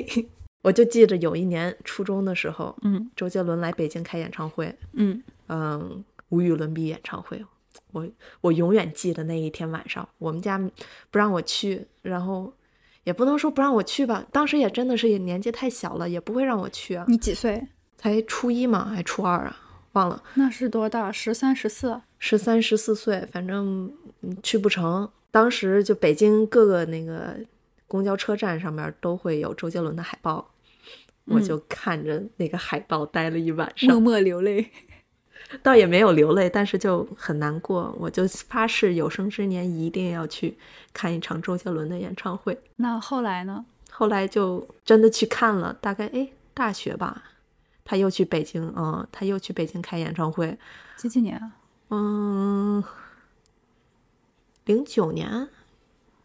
[0.63, 7.45] 我就记着有一年初中的时候，嗯周杰伦来北京开演唱会，嗯，嗯，无与伦比演唱会，
[7.91, 8.07] 我
[8.41, 10.57] 我永远记得那一天晚上，我们家
[11.11, 12.51] 不让我去，然后
[13.03, 17.67] 也不能说不让我去吧，当时也真的是也年纪太小了，也不会让我去啊，你几岁？
[17.99, 19.55] 才初一嘛，还初二啊，
[19.99, 21.11] 忘了，那是多大？
[21.11, 22.01] 十三、十四？
[22.19, 25.09] 十三十四岁，反正嗯去不成。
[25.31, 27.35] 当时就北京各个那个
[27.87, 30.49] 公交车站上面都会有周杰伦的海报，
[31.25, 33.89] 我就看着那个海报待了一晚上。
[33.91, 34.71] 默默流泪。
[35.63, 37.95] 倒也没有流泪，但是就很难过。
[37.99, 40.57] 我就发誓有生之年一定要去
[40.93, 42.57] 看一场周杰伦的演唱会。
[42.75, 43.65] 那后来呢？
[43.91, 47.23] 后来就真的去看了，大概哎大学吧，
[47.89, 50.55] 他又去北京，嗯，他又去北京开演唱会，
[50.95, 51.51] 几几年啊
[51.89, 52.83] 嗯，
[54.65, 55.49] 零九年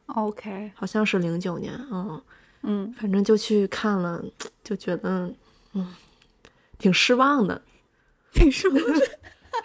[0.04, 2.22] ？OK，好像是零九年，嗯，
[2.64, 4.22] 嗯，反正就去看了，
[4.62, 5.32] 就觉得
[5.72, 5.94] 嗯
[6.76, 7.62] 挺失望的。
[8.42, 8.78] 为什么？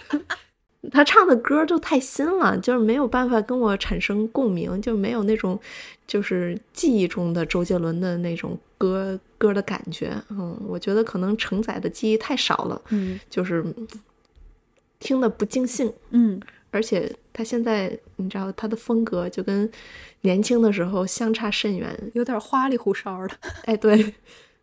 [0.94, 5.60] 他唱的歌就太新了，就是没有办法跟我产生共鸣，就没有那种
[6.08, 10.14] 就是记忆中的周杰伦的那种歌歌的感觉。
[10.30, 13.88] 嗯，我觉得可能承载的记忆太少了，嗯就是嗯
[15.00, 15.92] 听的不尽兴。
[16.12, 19.68] 嗯，而且他现在你知道他的风格就跟
[20.22, 21.98] 年轻的时候相差甚远。
[22.14, 23.34] 有点花里胡哨的。
[23.64, 24.14] 哎，对，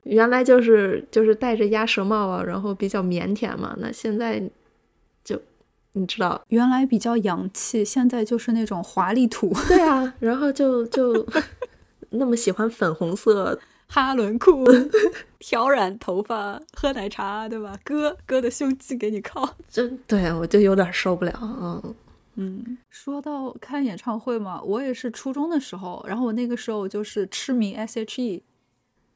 [0.02, 3.74] 原来就是就是戴着鸭舌帽啊，然后比较腼腆嘛。
[3.78, 4.40] 那现在
[5.24, 5.40] 就
[5.92, 11.26] 你知道，原来比较洋气，现在就是那种华丽土，对啊，然后就就
[12.10, 14.64] 那么喜欢粉红色，哈伦裤，
[15.38, 17.78] 挑染头发，喝奶茶，对吧？
[17.84, 19.56] 哥哥的胸肌给你靠。
[19.68, 21.32] 真对我就有点受不了。
[21.42, 21.94] 嗯
[22.38, 28.42] 嗯，说到看演唱会嘛，我也是初中的时候，然后我那个时候就是痴迷 S.H.E，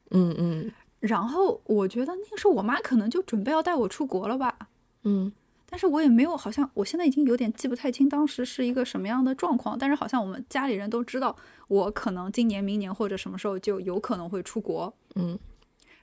[0.09, 4.57] 嗯嗯然后我觉得那个时候我妈可能就准备要带我出国了吧，
[5.03, 5.31] 嗯
[5.69, 11.35] 但是我也没有，好像我现在已经有点记不太清当时是一个什么样的状况，但是好像我们家里人都知道
[11.71, 15.39] 我可能今年、明年或者什么时候就有可能会出国，嗯。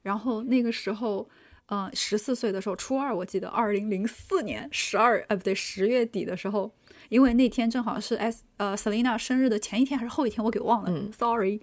[0.00, 1.28] 然后那个时候，
[1.66, 6.72] 呃，十四岁的时候，初二，我记得二零零四年十二，呃，不对，十月底的时候，
[7.10, 11.12] 因为那天正好是 S 呃 Selina 生日的前一天还是后一天，我给忘了、嗯。
[11.12, 11.60] S o r r y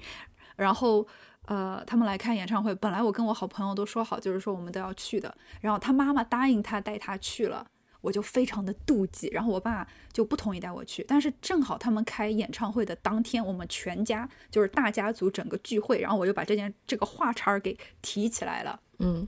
[0.56, 1.08] 然后
[1.48, 7.66] 呃，他们来看演唱会，本来我跟我好朋友都说好，就是说我们都要去的，然后他妈妈答应他带他去了。
[8.06, 11.04] 我就非常的妒忌，然后我爸就不同意带我去。
[11.08, 18.80] 但是正好他们开演唱会的当天，我们全家就是大家族整个聚会，然后我就把这件这个话茬儿给提起来了。
[19.00, 19.28] 嗯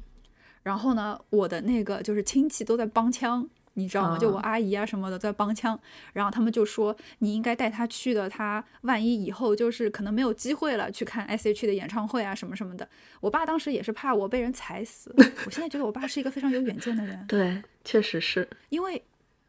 [0.62, 4.18] 然后呢，我的那个就是亲戚都在帮腔，你知道吗？
[4.18, 5.80] 就我啊阿姨啊什么的在帮腔，
[6.14, 12.88] 然后他们就说你应该带他去的，他万一以后就是可能没有机会了去看 S.H.E 的演唱会啊什么什么的。
[13.22, 15.14] 我爸当时也是怕我被人踩死，
[15.46, 18.48] 我现在觉得我爸是一个非常有远见的人，对，确实是。
[18.70, 19.04] 因为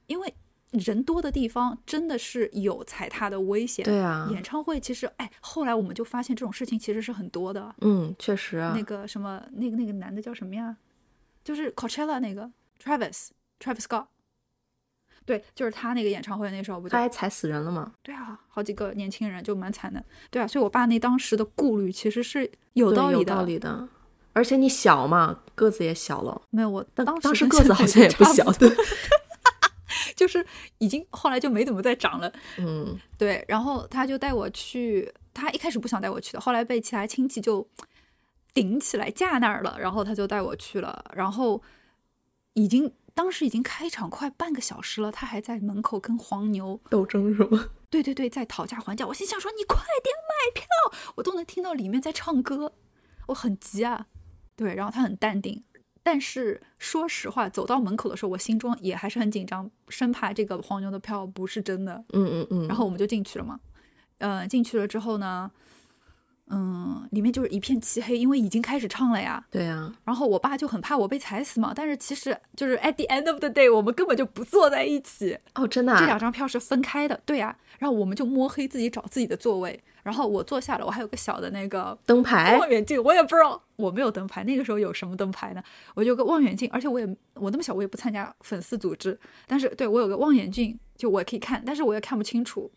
[0.06, 0.34] 因为
[0.72, 3.84] 人多的地方真的是有踩踏的危险。
[3.84, 7.74] 对啊，演唱会其实，哎，后来我们就发现这种事情其实是很多的。
[7.80, 8.82] 嗯，确实啊那。
[8.82, 10.76] 个什么，那个那个男的叫什么呀？
[11.44, 12.50] 就是 Coachella 那个
[12.82, 14.06] Travis Travis Scott，
[15.28, 17.92] 对，就是他那个演唱会那时候不就他还踩死人了吗？
[18.02, 23.86] 对啊，好几个年轻人就蛮惨的，对啊，所以我爸那当时的顾虑其实是有道理的，有道理的。
[24.32, 28.70] 而且你小嘛，个子也小了，没有我但当当时时个子好像也不小，对。
[30.16, 30.44] 就是
[30.78, 37.66] 已经后来就没怎么再长了，嗯，对，然后他就带我去，他一开始不想带我去的，后来被其他亲戚就
[38.52, 41.62] 顶起来架那儿了，然后他就带我去了，然后
[42.54, 47.70] 已经当时已经开场快半个小时了，他还在门口跟黄牛，斗争是吗？
[47.90, 49.04] 对对对，在讨价还价。
[49.08, 50.64] 我心想说你快点买票，
[51.16, 52.72] 我都能听到里面在唱歌，
[53.26, 54.06] 我很急啊。
[54.54, 55.64] 对，然后他很淡定，
[56.00, 62.04] 但是说实话，走到门口的时候，我心中也还是很紧张，生怕这个黄牛的票不是真的。
[62.12, 62.68] 嗯嗯嗯。
[62.68, 63.58] 然后我们就进去了嘛。
[64.18, 65.50] 呃，进去了之后呢，
[66.50, 69.44] 嗯，里面就是一片漆黑，因为已经开始唱了呀。
[69.50, 77.20] 对啊，然后我爸就很怕我被踩死嘛，但是其实就是 at the end of the day，我们根本就不坐在一起，哦，真的、这两啊，张票是分开的。
[77.24, 85.62] 对呀、然后我们就摸黑自己找自己的座位，然后我坐下了，我还有个小的那个灯牌望远镜，我也不知道我没有灯牌，那个时候有什么灯牌呢？
[85.94, 92.70] 我就有个望远镜，而且我也我那么小，我也不参加粉丝组织，但是对我有个望远镜，就我也可以看，但是我也看不清楚，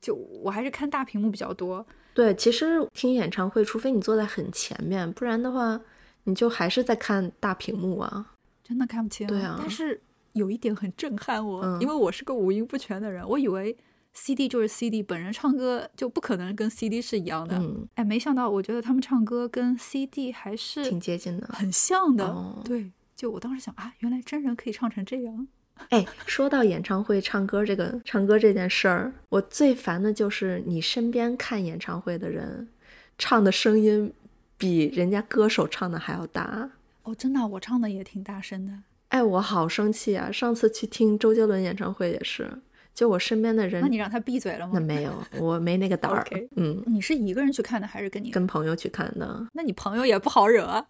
[0.00, 1.84] 就我还是看大屏幕比较多。
[2.14, 5.80] 对，其实听演唱会，除非你坐在很前面，不然的话，
[6.24, 8.34] 你就还是在看大屏幕啊。
[8.64, 9.26] 真的看不清。
[9.26, 10.00] 对啊但是
[10.32, 13.76] 有一点很震撼我，嗯因为我是个五音不全的人，我以为
[14.12, 17.56] CD 就是 CD，本人唱歌就不可能跟 CD 是一样的。
[17.56, 21.46] 嗯，哎，没想到，我觉得他们唱歌跟 CD 还是挺接近的。
[21.52, 22.26] 很像的。
[22.26, 25.46] 哦对，就我当时想啊，原来真人可以唱成这样。
[25.90, 32.68] 哎，说到演唱会唱歌这个唱歌这件事儿，我最烦的就是你身边看演唱会的人
[33.16, 34.12] 唱的声音
[34.56, 36.70] 比人家歌手唱的还要大。
[37.04, 38.72] 哦，真的啊，我唱的也挺大声的。
[39.08, 40.30] 哎，我好生气啊！
[40.30, 42.46] 上次去听周杰伦演唱会也是，
[42.92, 44.72] 就我身边的人那，你让他闭嘴了吗？
[44.74, 46.26] 那没有，我没那个胆儿。
[46.56, 48.30] 嗯，你是一个人去看的，还是跟你？
[48.30, 50.84] 跟朋友去看的，那你朋友也不好惹啊。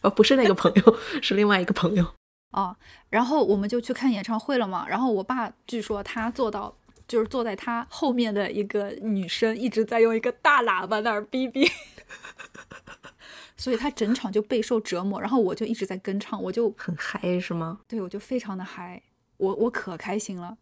[0.00, 2.04] 哦，不是那个朋友， 是另外一个朋友。
[2.52, 2.74] 哦，
[3.10, 4.86] 然后我们就去看演唱会了嘛。
[4.88, 6.74] 然后我爸据说他坐到，
[7.08, 11.70] 就是坐在他后面的一个女生一直在用一个大喇叭那儿逼逼，
[13.56, 15.20] 所以他整场就备受折磨。
[15.20, 17.80] 然后我就一直在跟唱，我就很嗨是吗？
[17.88, 19.02] 对我就非常的嗨，
[19.38, 20.56] 我我可开心了。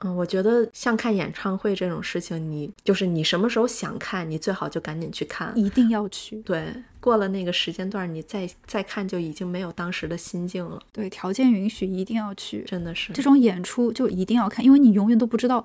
[0.00, 5.56] 嗯，我觉得像看演唱会这种事情，你就是你什么时候想看，你最好就赶紧去看。
[5.56, 6.42] 一定要去。
[6.42, 12.62] 对，过了那个时间段，你再再看就已经没有当时的心境了，对，条件允许一定要去。
[12.64, 13.12] 真的是。
[13.14, 15.64] 这种演出就一定要看，因为你永远都不知道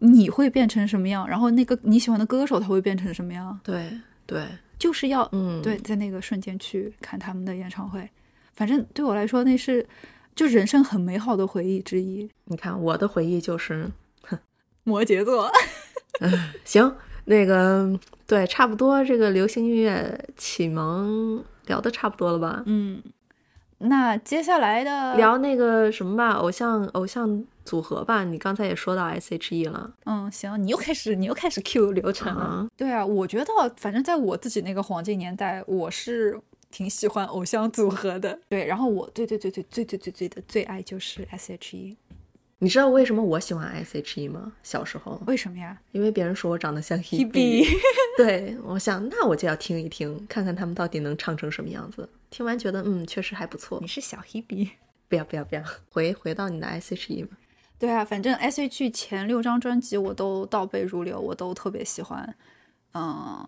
[0.00, 3.90] 你会变成什么样，然后那个你喜欢的歌手他会变成什么样，对
[4.26, 4.44] 对，
[4.76, 8.10] 就是要嗯，对，在那个瞬间去看他们的演唱会。
[8.54, 9.86] 反正对我来说，那是
[10.38, 12.30] 就人生很美好的回忆之一。
[12.44, 13.90] 你看我的回忆就是，
[14.84, 15.50] 摩羯座，
[16.64, 22.62] 行，那个对，差不多这个流行音乐启蒙聊的差不多了吧？
[22.66, 23.02] 嗯，
[23.78, 28.22] 那接下来的聊那个什么吧，偶像偶像组合吧。
[28.22, 32.44] 你刚才也说到 S.H.E 了，嗯，行，你又开始，你又开始 Q 流程了。
[32.44, 36.38] 啊，对啊，我觉得反正在我自己那个黄金年代，我是
[36.70, 38.66] 挺喜欢偶像组合的，对。
[38.66, 41.96] 然后我最最最最最最最最的最爱就是 S.H.E。
[42.60, 44.52] 你知道为什么我喜欢 S.H.E 吗？
[44.64, 45.80] 小时候为什么呀？
[45.92, 47.66] 因为别人说我长得像 Hebe。
[48.18, 52.08] 对，我想那我就要听一听，看看他们到底能唱成什么样子。
[52.30, 53.78] 听完觉得嗯，确实还不错。
[53.80, 54.70] 你是小 Hebe？
[55.08, 57.28] 不要不要不要，回回到你的 S.H.E 吗？
[57.78, 62.34] 对啊，反正 S.H.E 前六张专辑我都倒背如流，我都特别喜欢。
[62.98, 63.46] 嗯，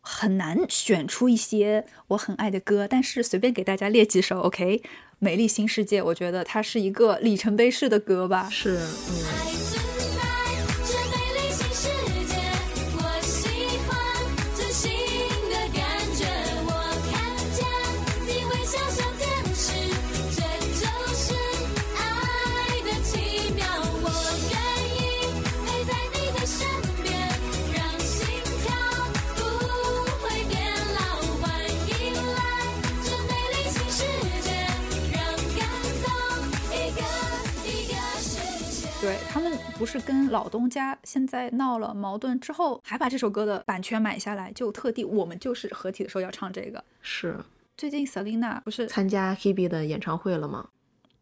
[0.00, 4.82] 很难选出一些我很爱的歌，但是随便给大家列几首，OK？
[5.18, 8.50] 美丽新世界，我觉得它是一个里程碑式的歌吧。
[8.50, 9.14] 是，嗯，
[39.06, 46.82] 对他们不是跟老东家现在闹了矛盾之后，还把这首歌的版权买下来，就特地我们就是合体的时候要唱这个。
[47.02, 47.36] 是
[47.76, 50.70] 最近 Selina 不是参加 Hebe 的演唱会了吗？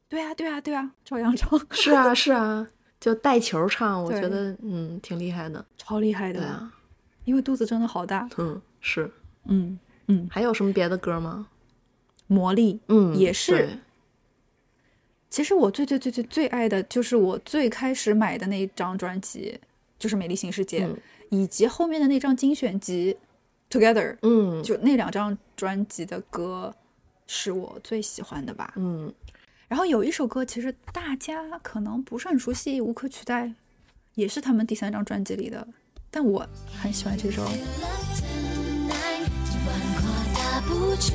[0.09, 2.67] 对啊对啊对啊，照样唱， 是啊，是啊，
[2.99, 5.63] 就带球唱，我觉得嗯挺厉害的。
[5.77, 6.73] 超厉害的，对啊，
[7.27, 8.27] 因为肚子真的好大。
[8.39, 9.11] 嗯是。
[9.45, 11.47] 嗯嗯，还有什么别的歌吗？
[12.29, 13.69] 魔力，嗯，也是对
[15.35, 19.59] 其实我最最最最最爱的就是我最开始买的那一张专辑，
[19.99, 20.97] 就是《美丽新世界》嗯
[21.31, 23.17] 以及后面的那张精选集
[23.77, 26.73] 《Together》，嗯就那两张专辑的歌
[27.27, 28.75] 是我最喜欢的吧。
[28.77, 29.13] 嗯
[29.67, 33.47] 然后有一首歌，其实大家可能不是很熟悉，《无可取代》，
[34.15, 35.67] 也是他们第三张专辑里的，
[36.13, 36.47] 但我
[36.81, 37.43] 很喜欢这首。
[40.69, 41.13] 不去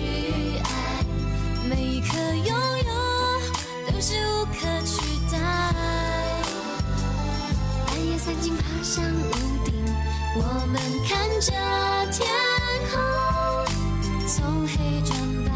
[0.66, 1.06] 爱，
[1.70, 2.69] 每一刻拥
[4.02, 5.38] 是无可取代。
[7.86, 9.32] 半夜三更爬上屋
[9.66, 9.74] 顶，
[10.36, 11.52] 我们看着
[12.10, 12.26] 天
[12.90, 12.98] 空，
[14.26, 15.12] 从黑转
[15.44, 15.52] 白，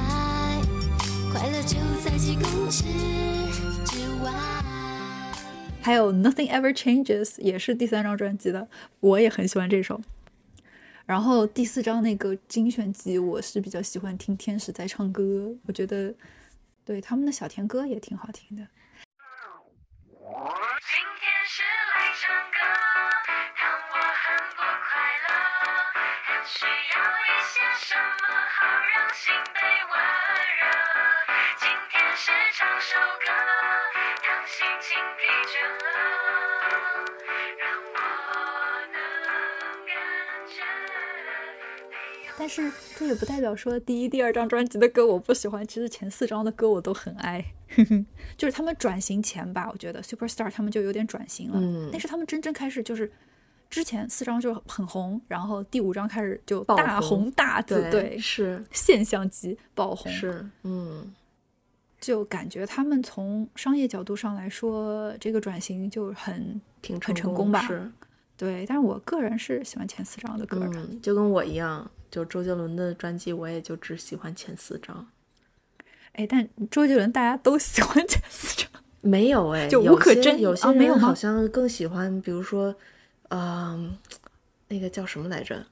[1.32, 2.84] 快乐就在几公尺
[3.86, 4.30] 之外。
[5.82, 8.68] 还有 Nothing Ever Changes 也是第三张专辑的，
[9.00, 10.02] 我也很喜欢这首。
[11.06, 16.14] 然后第四张那个精选集，我是比较喜欢听天使在唱歌，我觉得
[16.86, 18.68] 对他们的小甜歌也挺好听的。
[20.20, 22.58] 今天是来唱歌，
[23.60, 24.90] 当我很不快
[25.24, 25.28] 乐，
[26.26, 28.04] 很需要一些什么
[28.50, 29.34] 好让心
[42.44, 47.42] 但是这也不代表说第一、第二张专辑的歌我不喜欢，其实前四张的歌我都很爱。
[48.36, 53.10] 就是他们转型前吧，我觉得 Superstar 他们就有点转型了，嗯但是他们真正开始就是。
[53.70, 61.12] 之前四张就很红，然后第五张开始就爆大红红大紫，对，是现象级爆红，是嗯
[62.00, 67.92] 就感觉他们从商业角度上来说，这个转型就很挺很成功功吧是
[68.38, 68.64] 对。
[68.68, 75.08] 但是我个人是喜欢前四张的歌的，嗯，就跟我一样，就周杰伦的专辑，我也就只喜欢前四张。
[76.12, 78.70] 哎，但周杰伦大家都喜欢前四张，
[79.02, 82.76] 没有哎，就有些无可争有些啊没有好像更喜欢，比如说，
[83.30, 83.98] 嗯、
[84.68, 85.66] 那个叫什么来着？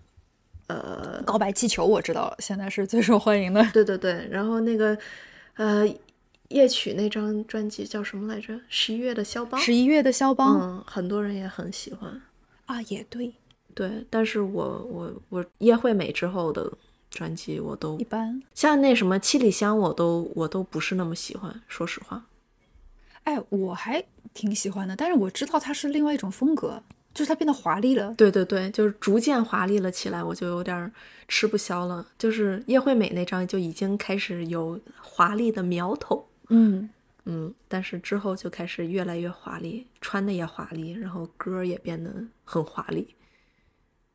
[0.65, 3.63] 呃，告白气球我知道了，现在是最受欢迎的。
[3.71, 4.97] 对对对，然后那个，
[5.57, 5.87] 呃，
[6.47, 8.59] 夜曲那张专辑叫什么来着？
[8.67, 9.61] 十一月的肖邦。
[9.61, 12.19] 十一月的肖邦、嗯，很多人也很喜欢。
[12.65, 13.33] 啊，也对，
[13.73, 16.71] 对，但是我我我叶惠美之后的
[17.09, 18.41] 专辑我都一般。
[18.53, 22.25] 像那什么七里香，我都我都不是那么喜欢，说实话。
[23.23, 24.03] 哎，我还
[24.33, 26.81] 挺喜欢的，但是我知道它是另外一种风格，
[27.13, 28.13] 就是它变得华丽了。
[28.15, 30.91] 对对对，就是逐渐华丽了起来，我就有点儿
[31.27, 32.05] 吃不消了。
[32.17, 36.89] 就是叶惠美那张就已经开始有华丽的苗头，嗯，
[37.25, 42.11] 嗯，但是之后就开始越来越华丽，穿的也华丽，然后歌也变得
[42.43, 43.07] 很华丽。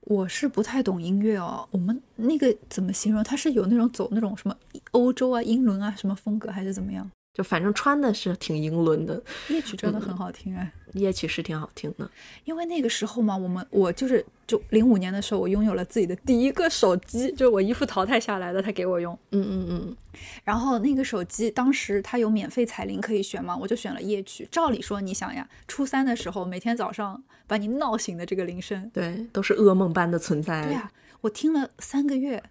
[0.06, 1.66] 我是不太懂音乐哦。
[1.72, 3.24] 我们那个怎么形容？
[3.24, 4.56] 它是有那种走那种什么
[4.92, 7.10] 欧洲啊、英伦啊什么风格，还是怎么样？
[7.36, 10.72] 就反正穿的是挺英伦的，夜曲真的很好听哎。
[10.94, 12.10] 夜曲是挺好听的。
[12.46, 19.12] 因为那个时候嘛，我们我就是就零五年的时候，我拥有了自己的第一个手机，就是我姨父淘汰下来的，他给我用。
[19.32, 19.96] 嗯嗯嗯，
[20.44, 24.48] 然后那个手机当时它有免费彩铃可以选嘛，我就选了夜曲。
[24.50, 30.64] 照理说，你想呀，初三的时候每天早上把你闹醒的这个铃声，对，都是噩梦般的存在。
[30.64, 32.42] 对呀、我听了三个月，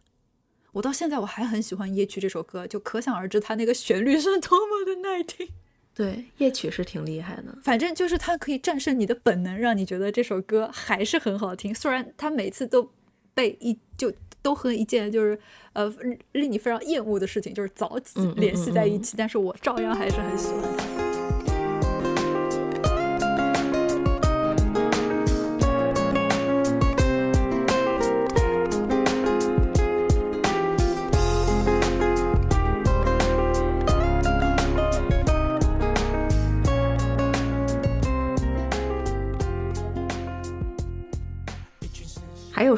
[0.75, 5.47] 我到现在我还很喜欢夜曲这首歌，就可想而知它那个旋律是多么的耐听。
[5.93, 7.57] 对，夜曲是挺厉害的。
[7.63, 11.73] 反正就是它可以战胜你的本能，让你觉得这首歌还是很好听。
[11.73, 12.91] 虽然它每次都
[13.33, 15.39] 被一就都和一件就是
[15.71, 15.89] 呃
[16.33, 20.84] 令你非常厌恶的事情就是早起联系在一嗯起，但是我照样还是很喜欢它。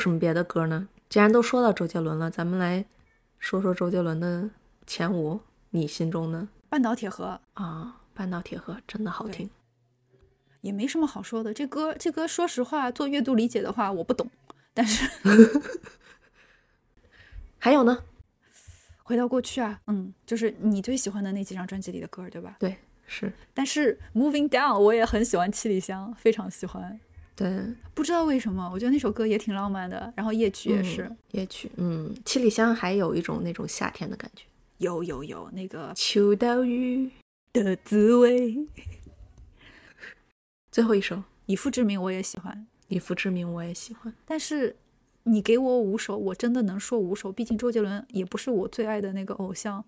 [0.08, 0.88] 什么别的歌呢？
[1.10, 2.86] 既然都说到周杰伦了，咱们来
[3.40, 4.50] 说说周杰伦的
[4.86, 5.38] 前五，
[5.72, 9.50] 你心中呢半岛铁盒啊，《半岛铁盒》真的好听。
[10.62, 14.32] 也没什么好说的，这歌这歌说实话做阅读理解的话我不懂，
[14.74, 15.06] 但是
[17.60, 18.02] 还有呢？
[19.04, 22.56] 回到过去啊，嗯，就是你最喜欢的那几张专辑里的歌，对吧？
[22.60, 22.78] 对，
[23.08, 26.98] 是但是 Moving Down 我也很喜欢七里香，非常喜欢。
[27.38, 27.64] 对，
[27.94, 34.44] 不知道为什么，我觉得那首歌也挺浪漫的，然后夜曲也是，嗯夜曲，嗯，七里香还有一种那种夏天的感觉。
[34.80, 37.12] 有有有那个秋刀鱼，
[37.54, 38.58] 的滋味。
[40.72, 41.16] 最后一首
[41.46, 44.12] 《以父之名我也喜欢，以父之名》我也喜欢。
[44.26, 44.76] 但是
[45.24, 47.32] 你给我五首，我真的能说五首。
[47.32, 49.86] 毕竟周杰伦也不是我最爱的那个偶像。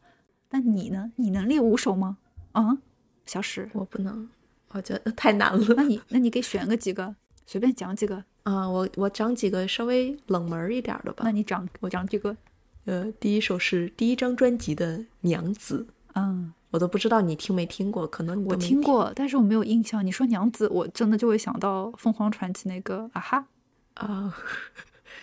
[0.51, 1.11] 那你呢？
[1.15, 2.17] 你能列五首吗？
[2.51, 2.77] 啊，
[3.25, 4.29] 小史，我不能，
[4.69, 5.63] 我觉得太难了。
[5.75, 7.15] 那你那你给选个几个，
[7.49, 8.23] 随便讲几个。
[8.43, 11.31] 啊，我我讲几个稍微冷门一点的吧那。
[11.31, 12.37] 你讲我讲几个。
[12.85, 15.83] 呃，第一首是第一张专辑的《娘子》，
[16.13, 20.05] 嗯，我都不知道你听没听过，可能我听过，但是我没有印象。
[20.05, 23.47] 你说娘子，我真的就会想到凤凰传奇那个啊哈。
[23.95, 24.37] 啊。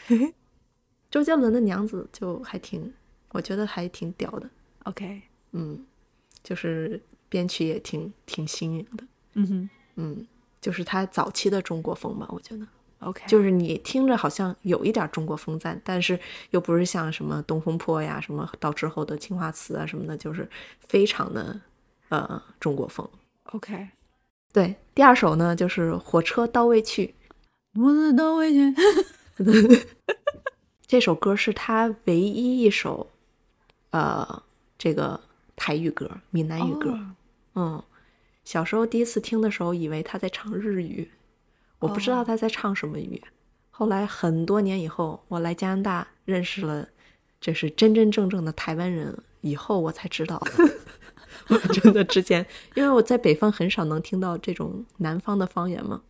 [1.09, 2.93] 周杰伦的《娘子》就还挺，
[3.31, 4.51] 我觉得还挺屌的
[4.83, 5.23] ，OK，
[5.53, 5.87] 嗯，
[6.43, 9.05] 就是编曲也挺挺新颖的，
[9.35, 10.27] 嗯哼嗯，
[10.61, 12.67] 就是他早期的中国风吧，我觉得。
[13.01, 16.19] ，OK，就是你听着好像有一点中国风在，但是
[16.51, 20.49] 又不是像什么东风破呀，什么到之后的青花瓷啊什么的，就是
[20.81, 21.61] 非常的
[22.09, 23.09] 呃中国风。
[23.53, 23.89] OK。
[24.53, 27.15] 对，第二首呢就是《火车到位去
[27.75, 28.73] 我是到位去，》，
[30.87, 33.07] 这首歌是他唯一一首
[33.91, 34.43] 呃
[34.79, 35.21] 这个
[35.55, 36.91] 台语歌、闽南语歌。
[36.93, 37.07] 哦
[37.59, 37.83] 嗯，
[38.47, 41.11] 小时候第一次听的时候，以为他在唱日语，
[41.81, 43.21] 我不知道哦他在唱什么语。
[43.71, 46.89] 后来很多年以后，我来加拿大认识了，
[47.41, 50.41] 这是真真正正的台湾人，以后我才知道。
[51.51, 56.03] 我真的之前，因为我在北方很少能听到这种南方的方言嘛。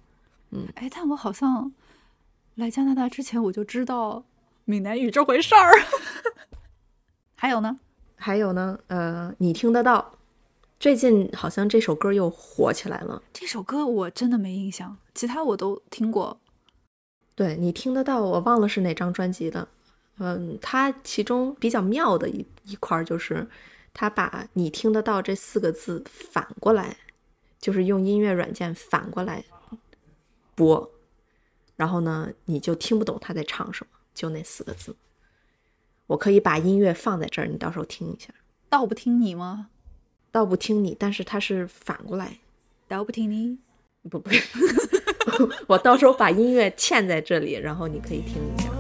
[0.51, 1.72] 嗯哎，但我好像
[2.57, 4.22] 来加拿大之前我就知道
[4.66, 5.72] 闽南语这回事儿。
[7.34, 7.80] 还有呢？
[8.16, 10.12] 还有呢，呃，你听得到？
[10.78, 13.22] 最近好像这首歌又火起来了。
[13.32, 16.38] 这首歌我真的没印象，其他我都听过。
[17.34, 19.68] 对你听得到，我忘了是哪张专辑的。
[20.18, 23.48] 嗯，它其中比较妙的一一块儿就是，
[23.92, 26.96] 他把你听得到这四个字反过来，
[27.58, 29.44] 就是用音乐软件反过来
[30.54, 30.90] 播，
[31.76, 34.96] 然后呢，你就听不懂他在唱什么，就那四个字。
[36.06, 38.28] 我可以把音乐放在这儿，你到时候听一下。
[38.68, 39.68] 道不听你吗？
[40.37, 42.37] 倒不听你，但是它是反过来，
[42.87, 43.57] 倒不听你。
[44.11, 44.28] 不不，
[45.66, 48.70] 我到时候把音乐嵌在这里，然后你可以听一下。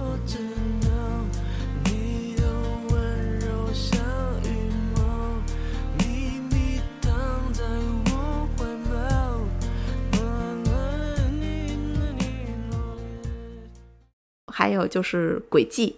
[14.52, 15.96] 还有就是《轨迹》，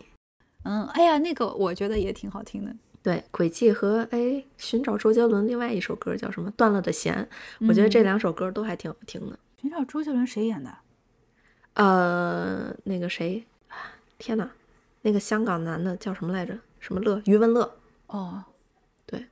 [0.63, 2.73] 嗯，哎呀，那个我觉得也挺好听的。
[3.09, 7.27] 对，《轨迹》和哎寻找周杰伦另外一首歌叫什么《断了的弦》，
[7.67, 9.39] 我觉得这两首歌都还挺好听的。
[9.63, 10.71] 寻找周杰伦谁演的？
[11.73, 13.43] 呃，那个谁，
[14.19, 14.51] 天哪，
[15.01, 16.59] 那个香港男的叫什么来着？
[16.81, 17.23] 什么乐？
[17.25, 17.79] 余文乐，
[18.09, 18.45] 哦，
[19.07, 19.25] 对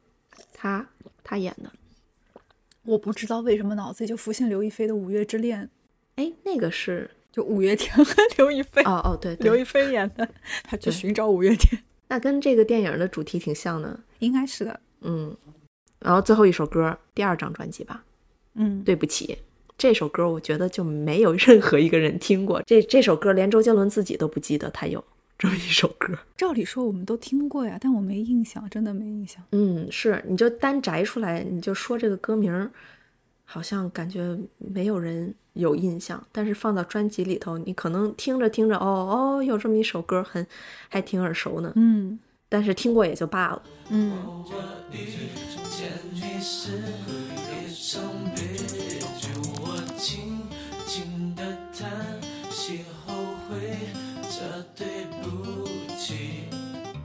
[0.54, 0.88] 他
[1.22, 1.70] 他演的。
[2.84, 5.64] 我不知道为什么脑子里就浮现刘亦菲的《五月之恋》，
[6.14, 10.26] 哎，那个是就五月天和 刘亦菲，哦哦对对，刘亦菲演的，
[10.64, 13.98] 他去寻找五月天，那跟这个电影的主题挺像的。
[14.20, 14.80] 应该是的。
[15.02, 15.36] 嗯，
[16.00, 18.02] 然后最后一首歌，第二张专辑吧，
[18.54, 19.38] 嗯，对不起，
[19.76, 22.62] 这首歌我觉得就没有任何一个人听过。
[22.62, 25.04] 这这首歌连周杰伦自己都不记得他有
[25.38, 26.14] 这么一首歌。
[26.36, 29.42] 照理说我们都听过呀，但我没印象，真的没印象。
[29.52, 32.70] 嗯，是，你就单摘出来，你就说这个歌名儿，
[33.46, 40.46] 好像感觉没有人有印象，但是放到专辑里头，你可能听着听着，哦哦，有这么一首歌很
[40.90, 42.18] 还挺耳熟呢，嗯
[42.48, 43.62] 但是听过也就罢了。
[43.88, 44.12] 嗯。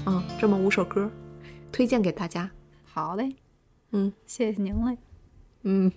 [0.06, 1.10] 嗯，这么五首歌，
[1.72, 2.50] 推荐给大家。
[2.84, 3.36] 好嘞，
[3.92, 4.98] 嗯谢谢您嘞。
[5.64, 5.92] 嗯，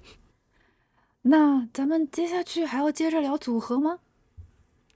[1.27, 3.99] 那咱们接下去还要接着聊组合吗？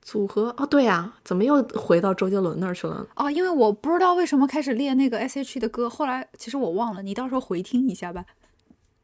[0.01, 3.05] 组合哦，对呀、怎么又回到周杰伦那儿去了？
[3.15, 8.25] 哦，因为我不知道为什么开始练那个 S.H.E 的歌，后来其实我忘了，你到时候回听一下吧。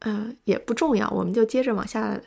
[0.00, 2.20] 呃，也不重要，我们就接着往下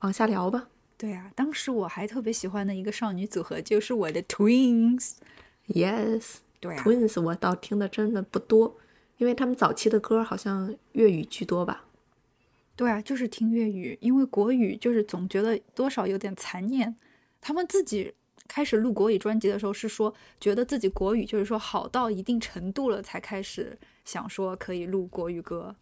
[0.00, 0.68] 往下聊吧。
[0.98, 5.12] 对呀、当时我还特别喜欢的一个少女组合就是我的 Twins。
[5.68, 8.76] Yes， 对呀、Twins 我倒听的真的不多，
[9.18, 11.84] 因为他们早期的歌好像粤语居多吧。
[12.76, 16.94] 对啊，就是听粤语，因为国语就是总觉得多少有点残念。
[17.40, 18.12] 他们自己
[18.46, 25.74] 开始录国语专辑的时候是说，觉得自己国语就是说好到一定程度了，才开始想说可以录国语歌。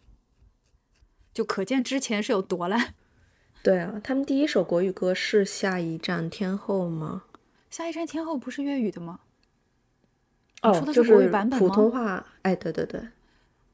[1.33, 2.93] 就可见之前是有多烂。
[3.61, 7.23] 对啊，他们第一首国语歌是《下一站天后》吗？
[7.69, 9.19] 下一站天后不是粤语的吗？
[10.61, 12.25] 哦说，的是国语版本普通话。
[12.43, 13.01] 哎，对对对，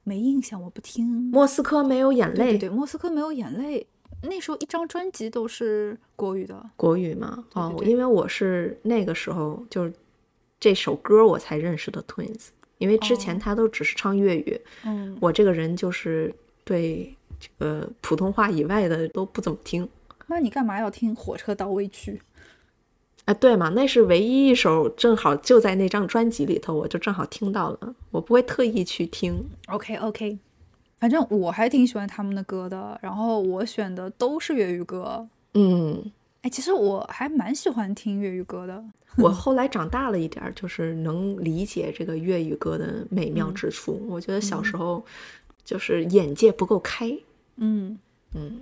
[0.03, 1.05] 没印象，我不听。
[1.31, 3.85] 莫斯科没有眼泪，对对对，莫斯科没有眼泪，
[4.23, 6.69] 那时候一张专辑都是国语的。
[6.75, 7.43] 国语嘛。
[7.53, 9.93] 哦，因为我是那个时候就是
[10.59, 12.47] 这首歌我才认识的 Twins，
[12.77, 16.33] 因为之前哦他都只是唱粤语，嗯，我这个人就是
[16.63, 19.87] 对这个普通话以外的都不怎么听。
[20.27, 22.13] 那你干嘛要听《火车到未去》？
[23.25, 29.47] 啊，对嘛，那是唯一一首正好就在那张专辑里头，我就正好听到了，我不会特意去听。
[29.67, 30.39] OK OK，
[30.97, 35.27] 反正我还挺喜欢他们的歌的，然后我选的都是粤语歌。
[35.53, 36.11] 嗯，
[36.41, 38.83] 哎，其实我还蛮喜欢听粤语歌的。
[39.17, 44.01] 我后来长大了一点儿，就是能理解这个粤语歌的美嗯妙之处。
[44.07, 45.05] 我觉得小时候
[45.63, 47.11] 就是眼界不够开。
[47.57, 47.99] 嗯，
[48.33, 48.61] 嗯，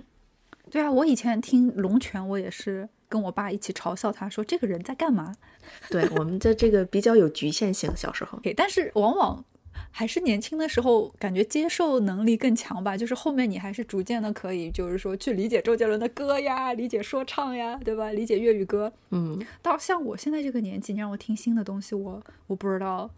[0.68, 5.36] 对啊，我以前听《龙泉》，我也是跟我爸一起嘲笑他说这个人在干嘛。
[5.90, 8.40] 对，我们的这个比较有局限性，小时候。
[8.56, 9.44] 但是往往
[9.90, 12.96] 还是年轻的时候，感觉接受能力更强吧。
[12.96, 18.12] 就是后面你还是逐渐的可以，就是说去理解周杰伦的歌呀，理解说唱呀，对吧？
[18.12, 18.92] 理解粤语歌。
[19.10, 23.10] 嗯，到像我现在这个年纪，你让我听新的东西，我我不知道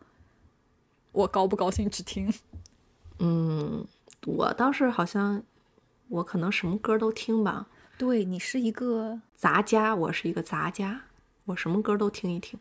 [1.13, 2.33] 我高不高兴去听。
[3.19, 3.87] 嗯，
[4.27, 5.43] 我倒是好像，
[6.09, 7.69] 我可能什么歌都听吧。
[7.99, 11.03] 对你是一个，杂家，我是一个杂家，
[11.47, 12.59] 我什么歌都听一听。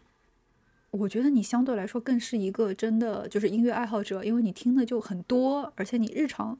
[0.91, 6.59] 我觉得你相对来说更是一个真的就是音乐爱好者，因为你听的就很多，而且你日常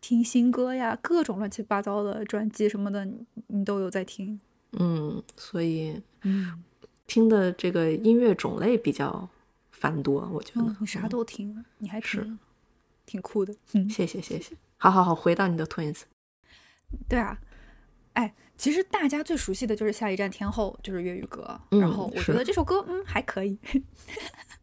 [0.00, 4.40] 听新歌呀，各种乱七八糟的专辑什么的，你你都有在听。
[4.72, 6.62] 嗯，所以嗯，
[7.06, 9.28] 听的这个音乐种类比较
[9.72, 10.62] 繁多，我觉得。
[10.62, 12.38] 嗯，你啥都听，你还是挺
[13.04, 13.54] 挺酷的。
[13.72, 14.56] 嗯，谢谢谢谢。
[14.78, 16.02] 好好好，回到你的 Twins。
[17.08, 17.38] 对啊，
[18.14, 21.60] 哎，其实大家最熟悉的就是《下一站天后》，就是粤语歌。
[21.70, 23.58] 嗯然后我觉得这首歌，嗯，还可以。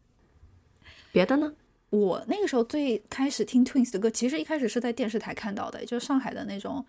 [1.11, 1.53] 别的呢？
[1.89, 6.85] 我那个时候最开始听 Twins 的歌，其实一开始是在电视台看到的，就是上海的那种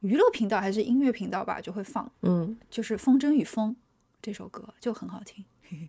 [0.00, 3.70] 娱乐频道还是音乐频道吧，就会放，嗯，就是《风筝与风》
[4.20, 5.44] 这首歌就很好听。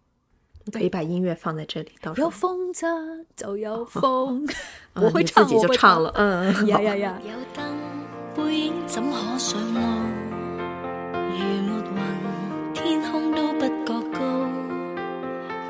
[0.71, 4.45] 可以把音乐放在这里，到时有风筝就有风，
[4.93, 6.09] 啊我会唱，我会就唱了。
[6.15, 7.21] 嗯，嗯呀呀呀！
[8.37, 9.79] 背影怎可上路？
[11.33, 11.41] 如
[11.91, 14.19] 沒雲，天空都不覺高。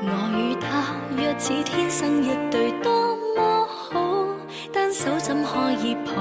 [0.04, 4.36] 我與他若似天生一對，多麼好。
[4.72, 6.12] 單手怎可以抱？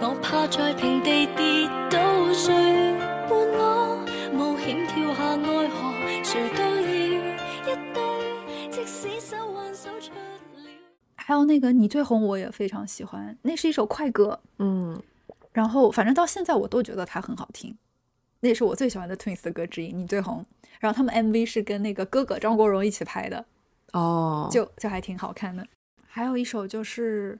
[0.00, 1.98] 我怕在平地跌倒，
[2.32, 2.94] 誰
[3.28, 3.98] 伴我
[4.32, 5.92] 冒險跳下愛河？
[6.22, 6.86] 誰都要
[7.66, 7.98] 一對，
[8.70, 10.20] 即使手挽手出了。
[11.16, 14.38] 還有那個你最紅，我也非常喜歡，那是一首快歌。
[14.58, 15.00] 嗯，
[15.54, 17.74] 然后反正到现在我都觉得它很好听，
[18.40, 19.92] 那也是我最喜欢的 Twins 的歌之一。
[19.92, 20.44] 你最红，
[20.80, 23.46] 然后他们 MV 是跟那个哥哥张国荣一起拍的，
[23.92, 25.66] 哦，就就还挺好看的。
[26.06, 27.38] 还有一首就是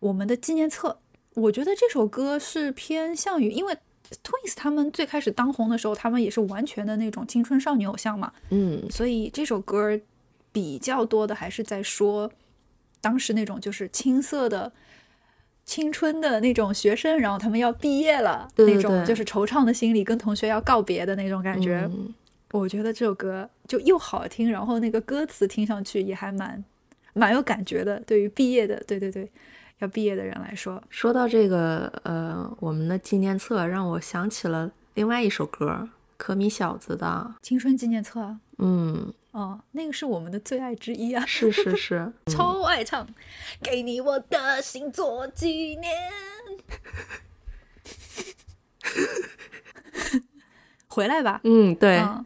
[0.00, 0.98] 我们的纪念册，
[1.34, 3.74] 我觉得这首歌是偏向于，因为
[4.22, 9.98] Twins 他们最开始当红的时候，他们也是完全的那种青春少女偶像嘛，嗯所以这首歌
[10.52, 12.30] 比较多的还是在说
[13.00, 14.72] 当时那种就是青涩的
[15.64, 21.88] 青春的那种学生，然后他们要毕业了，那种就是惆怅的心理，跟同学要告别的那种感觉。
[21.92, 22.14] 嗯
[22.52, 26.64] 我觉得这首歌就又好听，然后那个歌词听上去也还蛮
[27.12, 27.98] 蛮有感觉的。
[28.06, 29.28] 对于毕业的，对对对，
[29.80, 41.22] 要毕业的人来说，说到这个，呃，我们的纪念册让我想起了另外一首歌，可米小子的，青春纪念册啊，嗯，哦，那个是我们的最爱之一啊。
[41.26, 43.04] 是是是，超爱唱，
[43.60, 45.92] 给你我的心做纪念。
[50.86, 52.24] 回来吧，嗯，对，嗯，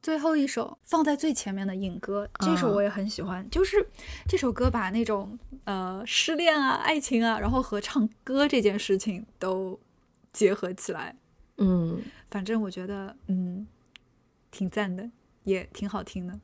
[0.00, 3.84] 最后一首放在最前面的《影歌》，这首啊我也很喜欢，就是
[4.28, 9.80] 这首歌把那种呃失恋啊、爱情啊，然后和唱歌这件事情都
[10.32, 11.16] 结合起来，
[11.58, 12.00] 嗯，
[12.30, 13.66] 反正我觉得嗯
[14.52, 15.10] 挺赞的，
[15.44, 16.40] 也挺好听的。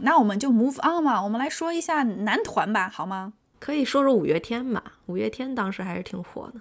[0.00, 3.32] 嗯，那我们就 move on 嘛，我们来说一下男团吧，好吗？
[3.58, 6.60] 可以说说五月天吧，五月天当时还是挺火的。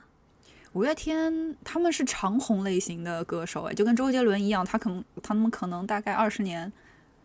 [0.73, 6.71] 五月天他们是长红类型的歌手，哎，就跟周杰伦一样，他可能他们可能大概二十年，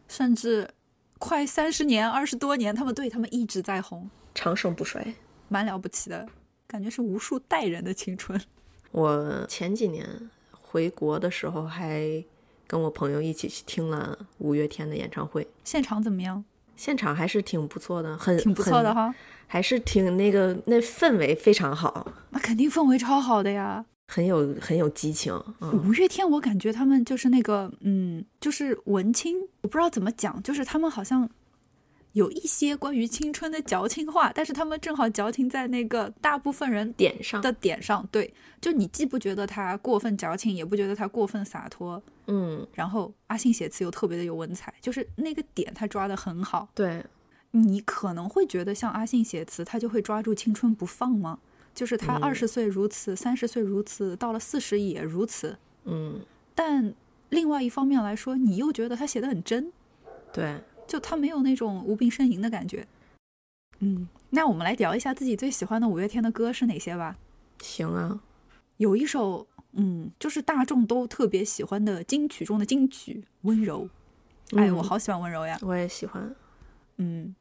[0.09, 0.71] 甚至
[1.19, 5.15] 快三十年、二十多年，他们对他们一直在红，长盛不衰。
[5.49, 6.27] 蛮了不起的，
[6.67, 8.41] 感觉是无数代人的青春。
[8.93, 10.09] 我前几年
[10.53, 12.25] 回国的时候，还
[12.75, 16.45] 跟我朋友一起去听了五月天的演唱会，现场怎么样？
[16.75, 19.15] 现场还是挺不错的，很挺不错的哈，
[19.47, 23.85] 还是挺那个那氛围非常好，那肯定氛围超好的呀。
[24.09, 25.33] 很有很有激情。
[25.61, 31.31] 嗯，五月天，我感觉他们就是那个，嗯，就是文青，我不知道怎么讲，就是他们好像
[32.15, 38.09] 有一些关于青春的矫情话，但是他们正好矫情在那个大部分人点上，的点上。
[38.11, 46.69] 对，就你既不觉得他过分矫情，也不觉得他过分洒脱，嗯，然后阿信写词又特别的有文采，就是那个点他抓的很好。
[46.73, 47.05] 对，
[47.51, 51.41] 你可能会觉得像阿信写词，他就会抓住青春不放吗？
[51.75, 55.59] 就是他嗯二十岁如此，三十岁如此，到了四十也如此。
[55.85, 56.21] 嗯，
[56.55, 56.95] 但
[57.31, 59.73] 另外一方面来说，你又觉得他写的很真，
[60.33, 62.87] 对，就他没有那种无病呻吟的感觉。
[63.81, 67.17] 嗯，那我们来聊一下自己最喜欢的五月天的歌是哪些吧。
[67.61, 68.21] 行啊，
[68.77, 73.89] 有一首，嗯，就是大众都特别喜欢的金曲中的金曲，《温柔》。
[74.59, 75.59] 哎，嗯我好喜欢温柔呀。
[75.63, 76.35] 我也喜欢。
[76.97, 77.35] 嗯，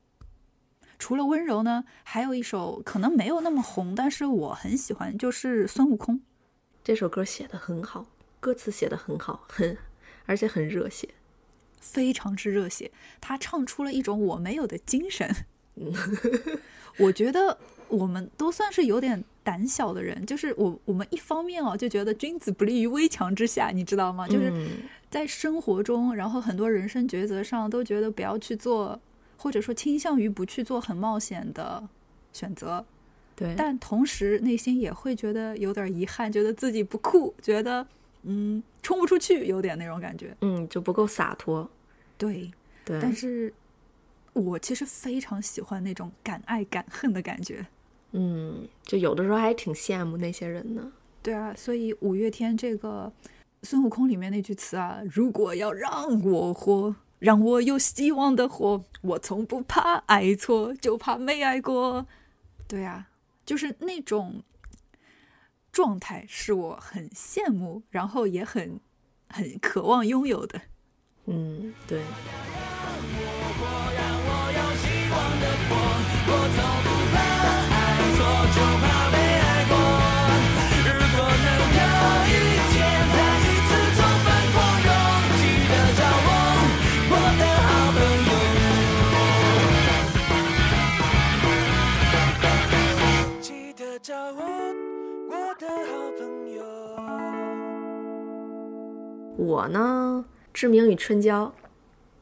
[0.97, 6.21] 除了温柔呢，还有一首可能没有那么红，但是我很喜欢，就是孙悟空。
[6.83, 8.07] 这首歌写的很好，
[8.39, 9.77] 歌词写的很好，很
[10.25, 11.09] 而且很热血。
[11.83, 15.35] 非常之热血，他唱出了一种我没有的精神。
[16.97, 17.57] 我觉得
[17.89, 24.27] 我们都算是有点胆小的人，就是我我们一方面哦就觉得君子不立于危墙之下，你知道吗？
[24.27, 24.69] 就是嗯
[25.09, 28.99] 在生活中，然后很多人生抉择上都觉得不要去做，
[29.37, 31.83] 或者说倾向于不去做很冒险的
[32.31, 32.85] 选择，
[33.35, 37.85] 对，但同时内心也会觉得有点遗憾，觉得自己不酷，觉得
[38.23, 40.35] 嗯冲不出去，有点那种感觉。
[40.41, 41.69] 嗯就不够洒脱。
[42.17, 42.51] 对，
[42.85, 43.53] 对，但是
[44.33, 47.65] 我其实非常喜欢那种敢爱敢恨的感觉。
[48.11, 50.91] 嗯，就有的时候还挺羡慕那些人呢。
[51.21, 53.11] 对啊，所以五月天这个
[53.63, 62.05] 孙悟空里面那句词啊，如果要让我活，让我有希望的活，我从不怕爱错，就怕没爱过。
[62.67, 63.07] 对啊，
[63.45, 64.43] 就是那种
[65.73, 68.79] 状态是我很羡慕，然后也很
[69.27, 70.61] 很渴望拥有的。
[71.25, 72.01] 嗯，对，
[99.53, 101.45] 我呢，《志明与春娇》，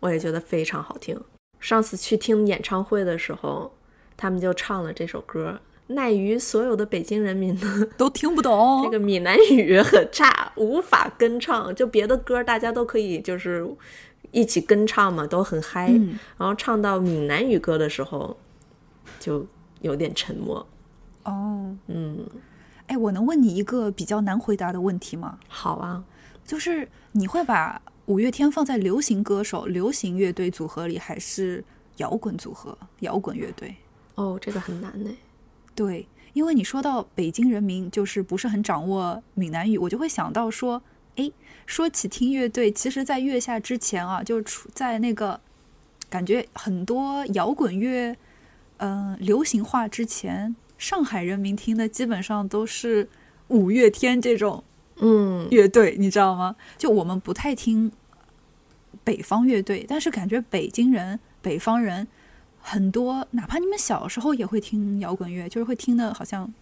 [0.01, 1.17] 我也觉得非常好听。
[1.61, 3.71] 上次去听演唱会的时候，
[4.17, 5.57] 他们就唱了这首歌。
[5.87, 11.73] 奈于所有的北京人民呢， 都听不懂 这个闽南语很差，无法跟唱。
[11.73, 13.65] 就别的歌大家都可以就是
[14.31, 15.87] 一起跟唱嘛，都很嗨。
[15.89, 18.35] 嗯然后唱到闽南语歌的时候，
[19.21, 19.45] 就
[19.79, 20.65] 有点沉默。
[21.23, 21.75] 哦。
[21.87, 22.19] 嗯，
[22.87, 25.37] 哎，我能问你一个比较难回答的问题吗？
[25.47, 26.03] 好啊，
[26.45, 31.63] 就是你会把五月天放在流行歌手、流行乐队组合里，还是
[31.97, 33.75] 摇滚组合、摇滚乐队？
[34.15, 35.09] 哦，这个很难呢。
[35.73, 40.81] 对，因为你说到北京人民就是不是很掌握闽南语，我就会想到说，
[41.15, 41.31] 哎，
[41.65, 45.39] 说起听乐队，其实，在月下之前啊，就处在那个
[46.09, 48.15] 感觉很多摇滚乐，
[48.77, 53.07] 嗯、流行化之前，上海人民听的基本上都是
[53.47, 54.63] 五月天这种
[55.01, 56.55] 嗯，乐队，你知道吗？
[56.77, 57.91] 就我们不太听
[59.03, 62.07] 北方乐队，但是感觉北京人、北方人
[62.59, 66.53] 很多，哪怕你们小时候也会听摇滚乐，就是会听的好像，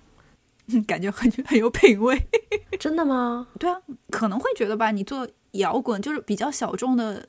[0.67, 2.17] 嗯感觉很 很有品味。
[2.79, 3.47] 真的吗？
[3.59, 7.27] 对啊，可能会觉得吧，你做摇滚就是比较小众的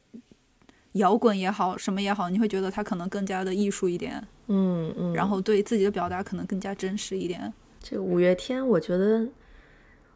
[0.92, 5.12] 摇滚也好，什么也好，你会觉得它可能更加的艺术一点，嗯嗯。
[5.12, 7.52] 然后对自己的表达可能更加真实一点。
[7.82, 9.26] 这个五月天，我觉得，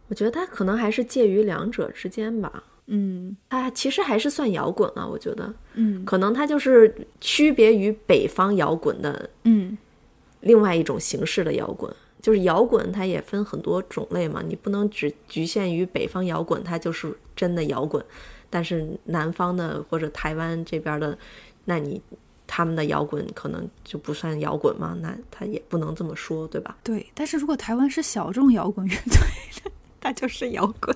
[0.08, 2.62] 我觉得它可能还是介于两者之间吧。
[2.86, 9.76] 嗯它其实还是算摇滚啊，我觉得，嗯可能它就是区别于北方摇滚的嗯
[10.40, 11.90] 另外一种形式的摇滚。
[12.20, 18.02] 就是摇滚，它也分很多种类嘛，你不能只局限于北方摇滚，它就是真的摇滚。
[18.48, 21.18] 但是南方的或者台湾这边的，
[21.66, 22.00] 那你
[22.46, 26.78] 他们的摇滚可能就不算摇滚嘛，那他也不能这么说，对吧？
[26.82, 29.70] 对，但是如果台湾是小众摇滚乐队，
[30.04, 30.94] 它就是摇滚。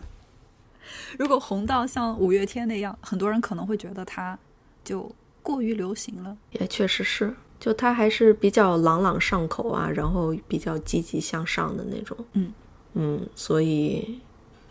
[1.18, 4.38] 如果红到像五月天那样，很多人可能会觉得他
[4.84, 5.10] 就
[5.42, 6.36] 过于流行了。
[6.52, 12.14] 也确实是，就他还是比较朗朗上口啊，然后比较积极向上的那种。
[12.34, 12.52] 嗯
[12.92, 14.20] 嗯，所以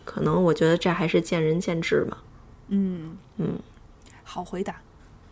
[0.04, 2.22] 可能我觉得这还是见仁见智吧。
[2.68, 3.58] 嗯嗯，
[4.22, 4.80] 好回答。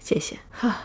[0.01, 0.37] 谢谢。
[0.51, 0.79] 哈，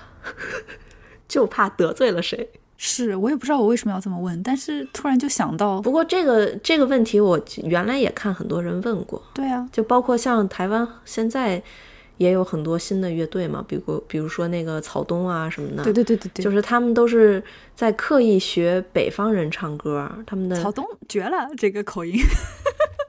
[1.28, 2.52] 就怕得罪了谁。
[2.84, 11.62] 是我也不知道我为什么要这么问，但是突然就想到，不过这个这个问题，我原来也看很多人问过，对啊，就包括像台湾现在
[12.18, 17.44] 也有很多新的乐队嘛，比如比如说那个草东啊什么的，对对对对对，就是他们都是
[17.76, 22.16] 在刻意学北方人唱歌，他们的草东绝了，这个口音，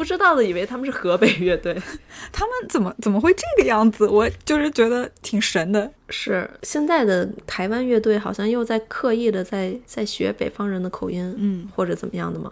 [0.00, 1.74] 不知道的以为他们是河北乐队，
[2.32, 4.08] 他们怎么怎么会这个样子？
[4.08, 5.92] 我就是觉得挺神的。
[6.08, 12.50] 是现在的台湾乐队好像又在刻意的在在学北方人的口音，嗯，或者怎么样的嘛？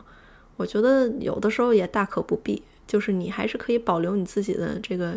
[0.59, 5.15] 我觉得有的时候也大可不必，就是你还是可以保留你自己的这个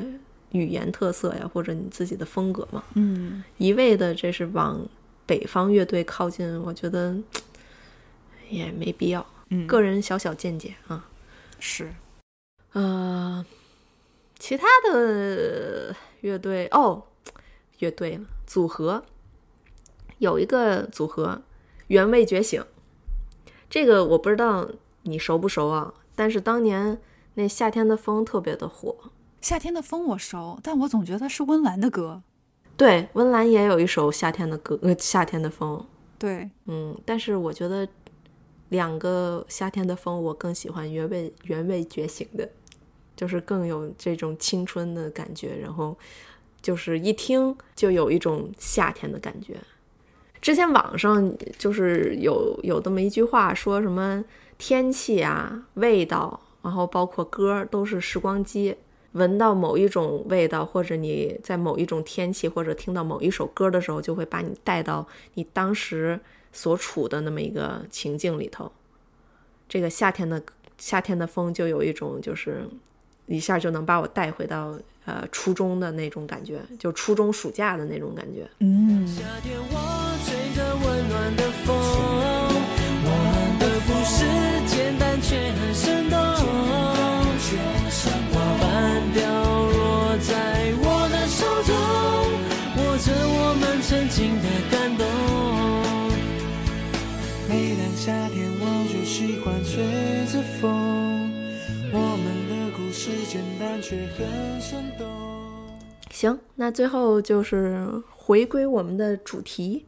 [0.52, 2.82] 语言特色呀，或者你自己的风格嘛。
[2.94, 4.80] 嗯，一味的这是往
[5.26, 7.14] 北方乐队靠近，我觉得
[8.50, 9.26] 也没必要。
[9.50, 11.06] 嗯个人小小见解啊。
[11.60, 11.92] 是
[12.74, 13.46] 呃，
[14.40, 17.04] 其他的乐队哦，
[17.80, 19.04] 乐队了，组合。
[20.20, 21.42] 有一个组合
[21.88, 22.64] 原味觉醒，
[23.68, 24.70] 这个我不知道
[25.02, 27.02] 你熟不熟啊，但是当年
[27.34, 28.96] 那夏天的风特别的火。
[29.42, 32.22] 夏天的风我熟，但我总觉得是温岚的歌。
[32.78, 35.84] 对，温岚也有一首夏天的歌，呃，夏天的风，
[36.20, 37.88] 对，嗯，但是我觉得
[38.70, 42.48] 两个夏天的风，我更喜欢原味原味觉醒的，
[43.16, 45.97] 就是更有这种青春的感觉，然后
[46.62, 49.55] 就是一听就有一种夏天的感觉。
[50.41, 54.24] 之前网上就是有有这么一句话，说什么
[54.57, 58.76] 天气啊、味道，然后包括歌都是时光机。
[59.14, 66.18] 闻到某一种味道，或者你在某一种天气，或者听到某一首歌的时候，就会把你带到你当时
[66.53, 68.72] 所处的那么一个情境里头。
[69.68, 70.41] 这个夏天的
[70.78, 72.66] 夏天的风就有一种，就是
[73.32, 78.50] 一下就能把我带回到呃初中的那种感觉，就初中暑假的那种感觉。
[78.60, 81.76] 嗯，夏天我吹着温暖的风，
[103.32, 105.08] 简单却很生动。
[106.10, 109.86] 行，那最后就是回归我们的主题，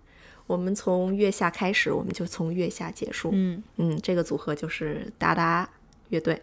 [0.47, 3.31] 我们从月下开始，我们就从月下结束。
[3.33, 5.69] 嗯嗯，这个组合就是达达
[6.07, 6.41] 乐队，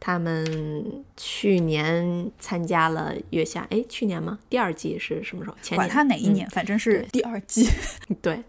[0.00, 4.38] 他们去年参加了月下，哎，去年吗？
[4.48, 5.56] 第二季是什么时候？
[5.60, 5.86] 前管。
[5.86, 7.68] 他哪一年，反正是第二季。
[8.22, 8.42] 对，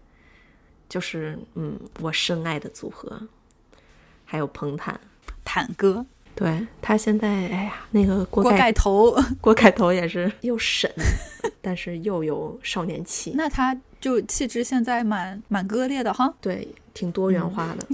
[0.88, 3.28] 就是嗯，我深爱的组合，
[4.24, 4.98] 还有彭坦。
[5.44, 10.90] 坦哥，对他现在，哎呀，那个锅锅盖盖头， 锅盖头也是 又沈，
[11.60, 16.32] 但是又有少年气，那他就气质现在蛮蛮割裂的哈。
[16.40, 17.86] 对，挺多元化的。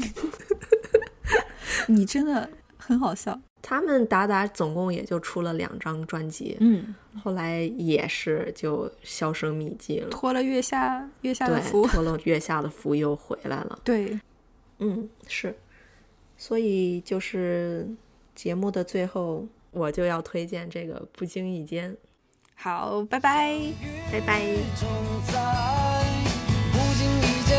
[1.88, 3.38] 你真的很好笑。
[3.60, 10.08] 他们达达总共也就出了两张专辑，嗯，后来也是就销声匿迹了。
[10.08, 11.86] 脱了月下月下的对，福。
[11.86, 13.78] 脱了月下的福又回来了。
[13.84, 14.18] 对，
[14.78, 15.54] 嗯，是，
[16.38, 17.86] 所以就是
[18.38, 21.90] 节目的最后，我就要推荐这个《不经意间》，
[22.54, 23.58] 好，拜拜。
[24.12, 24.40] 拜拜。
[24.78, 24.88] 重
[25.26, 25.34] 在，
[26.70, 27.58] 不经意间，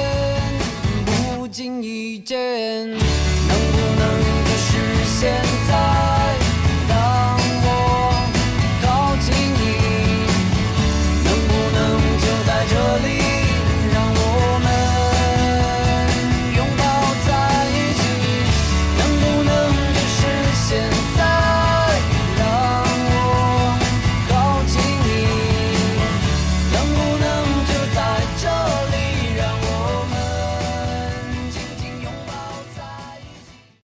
[1.36, 4.08] 不经意间，能不能
[4.46, 5.89] 够实现在？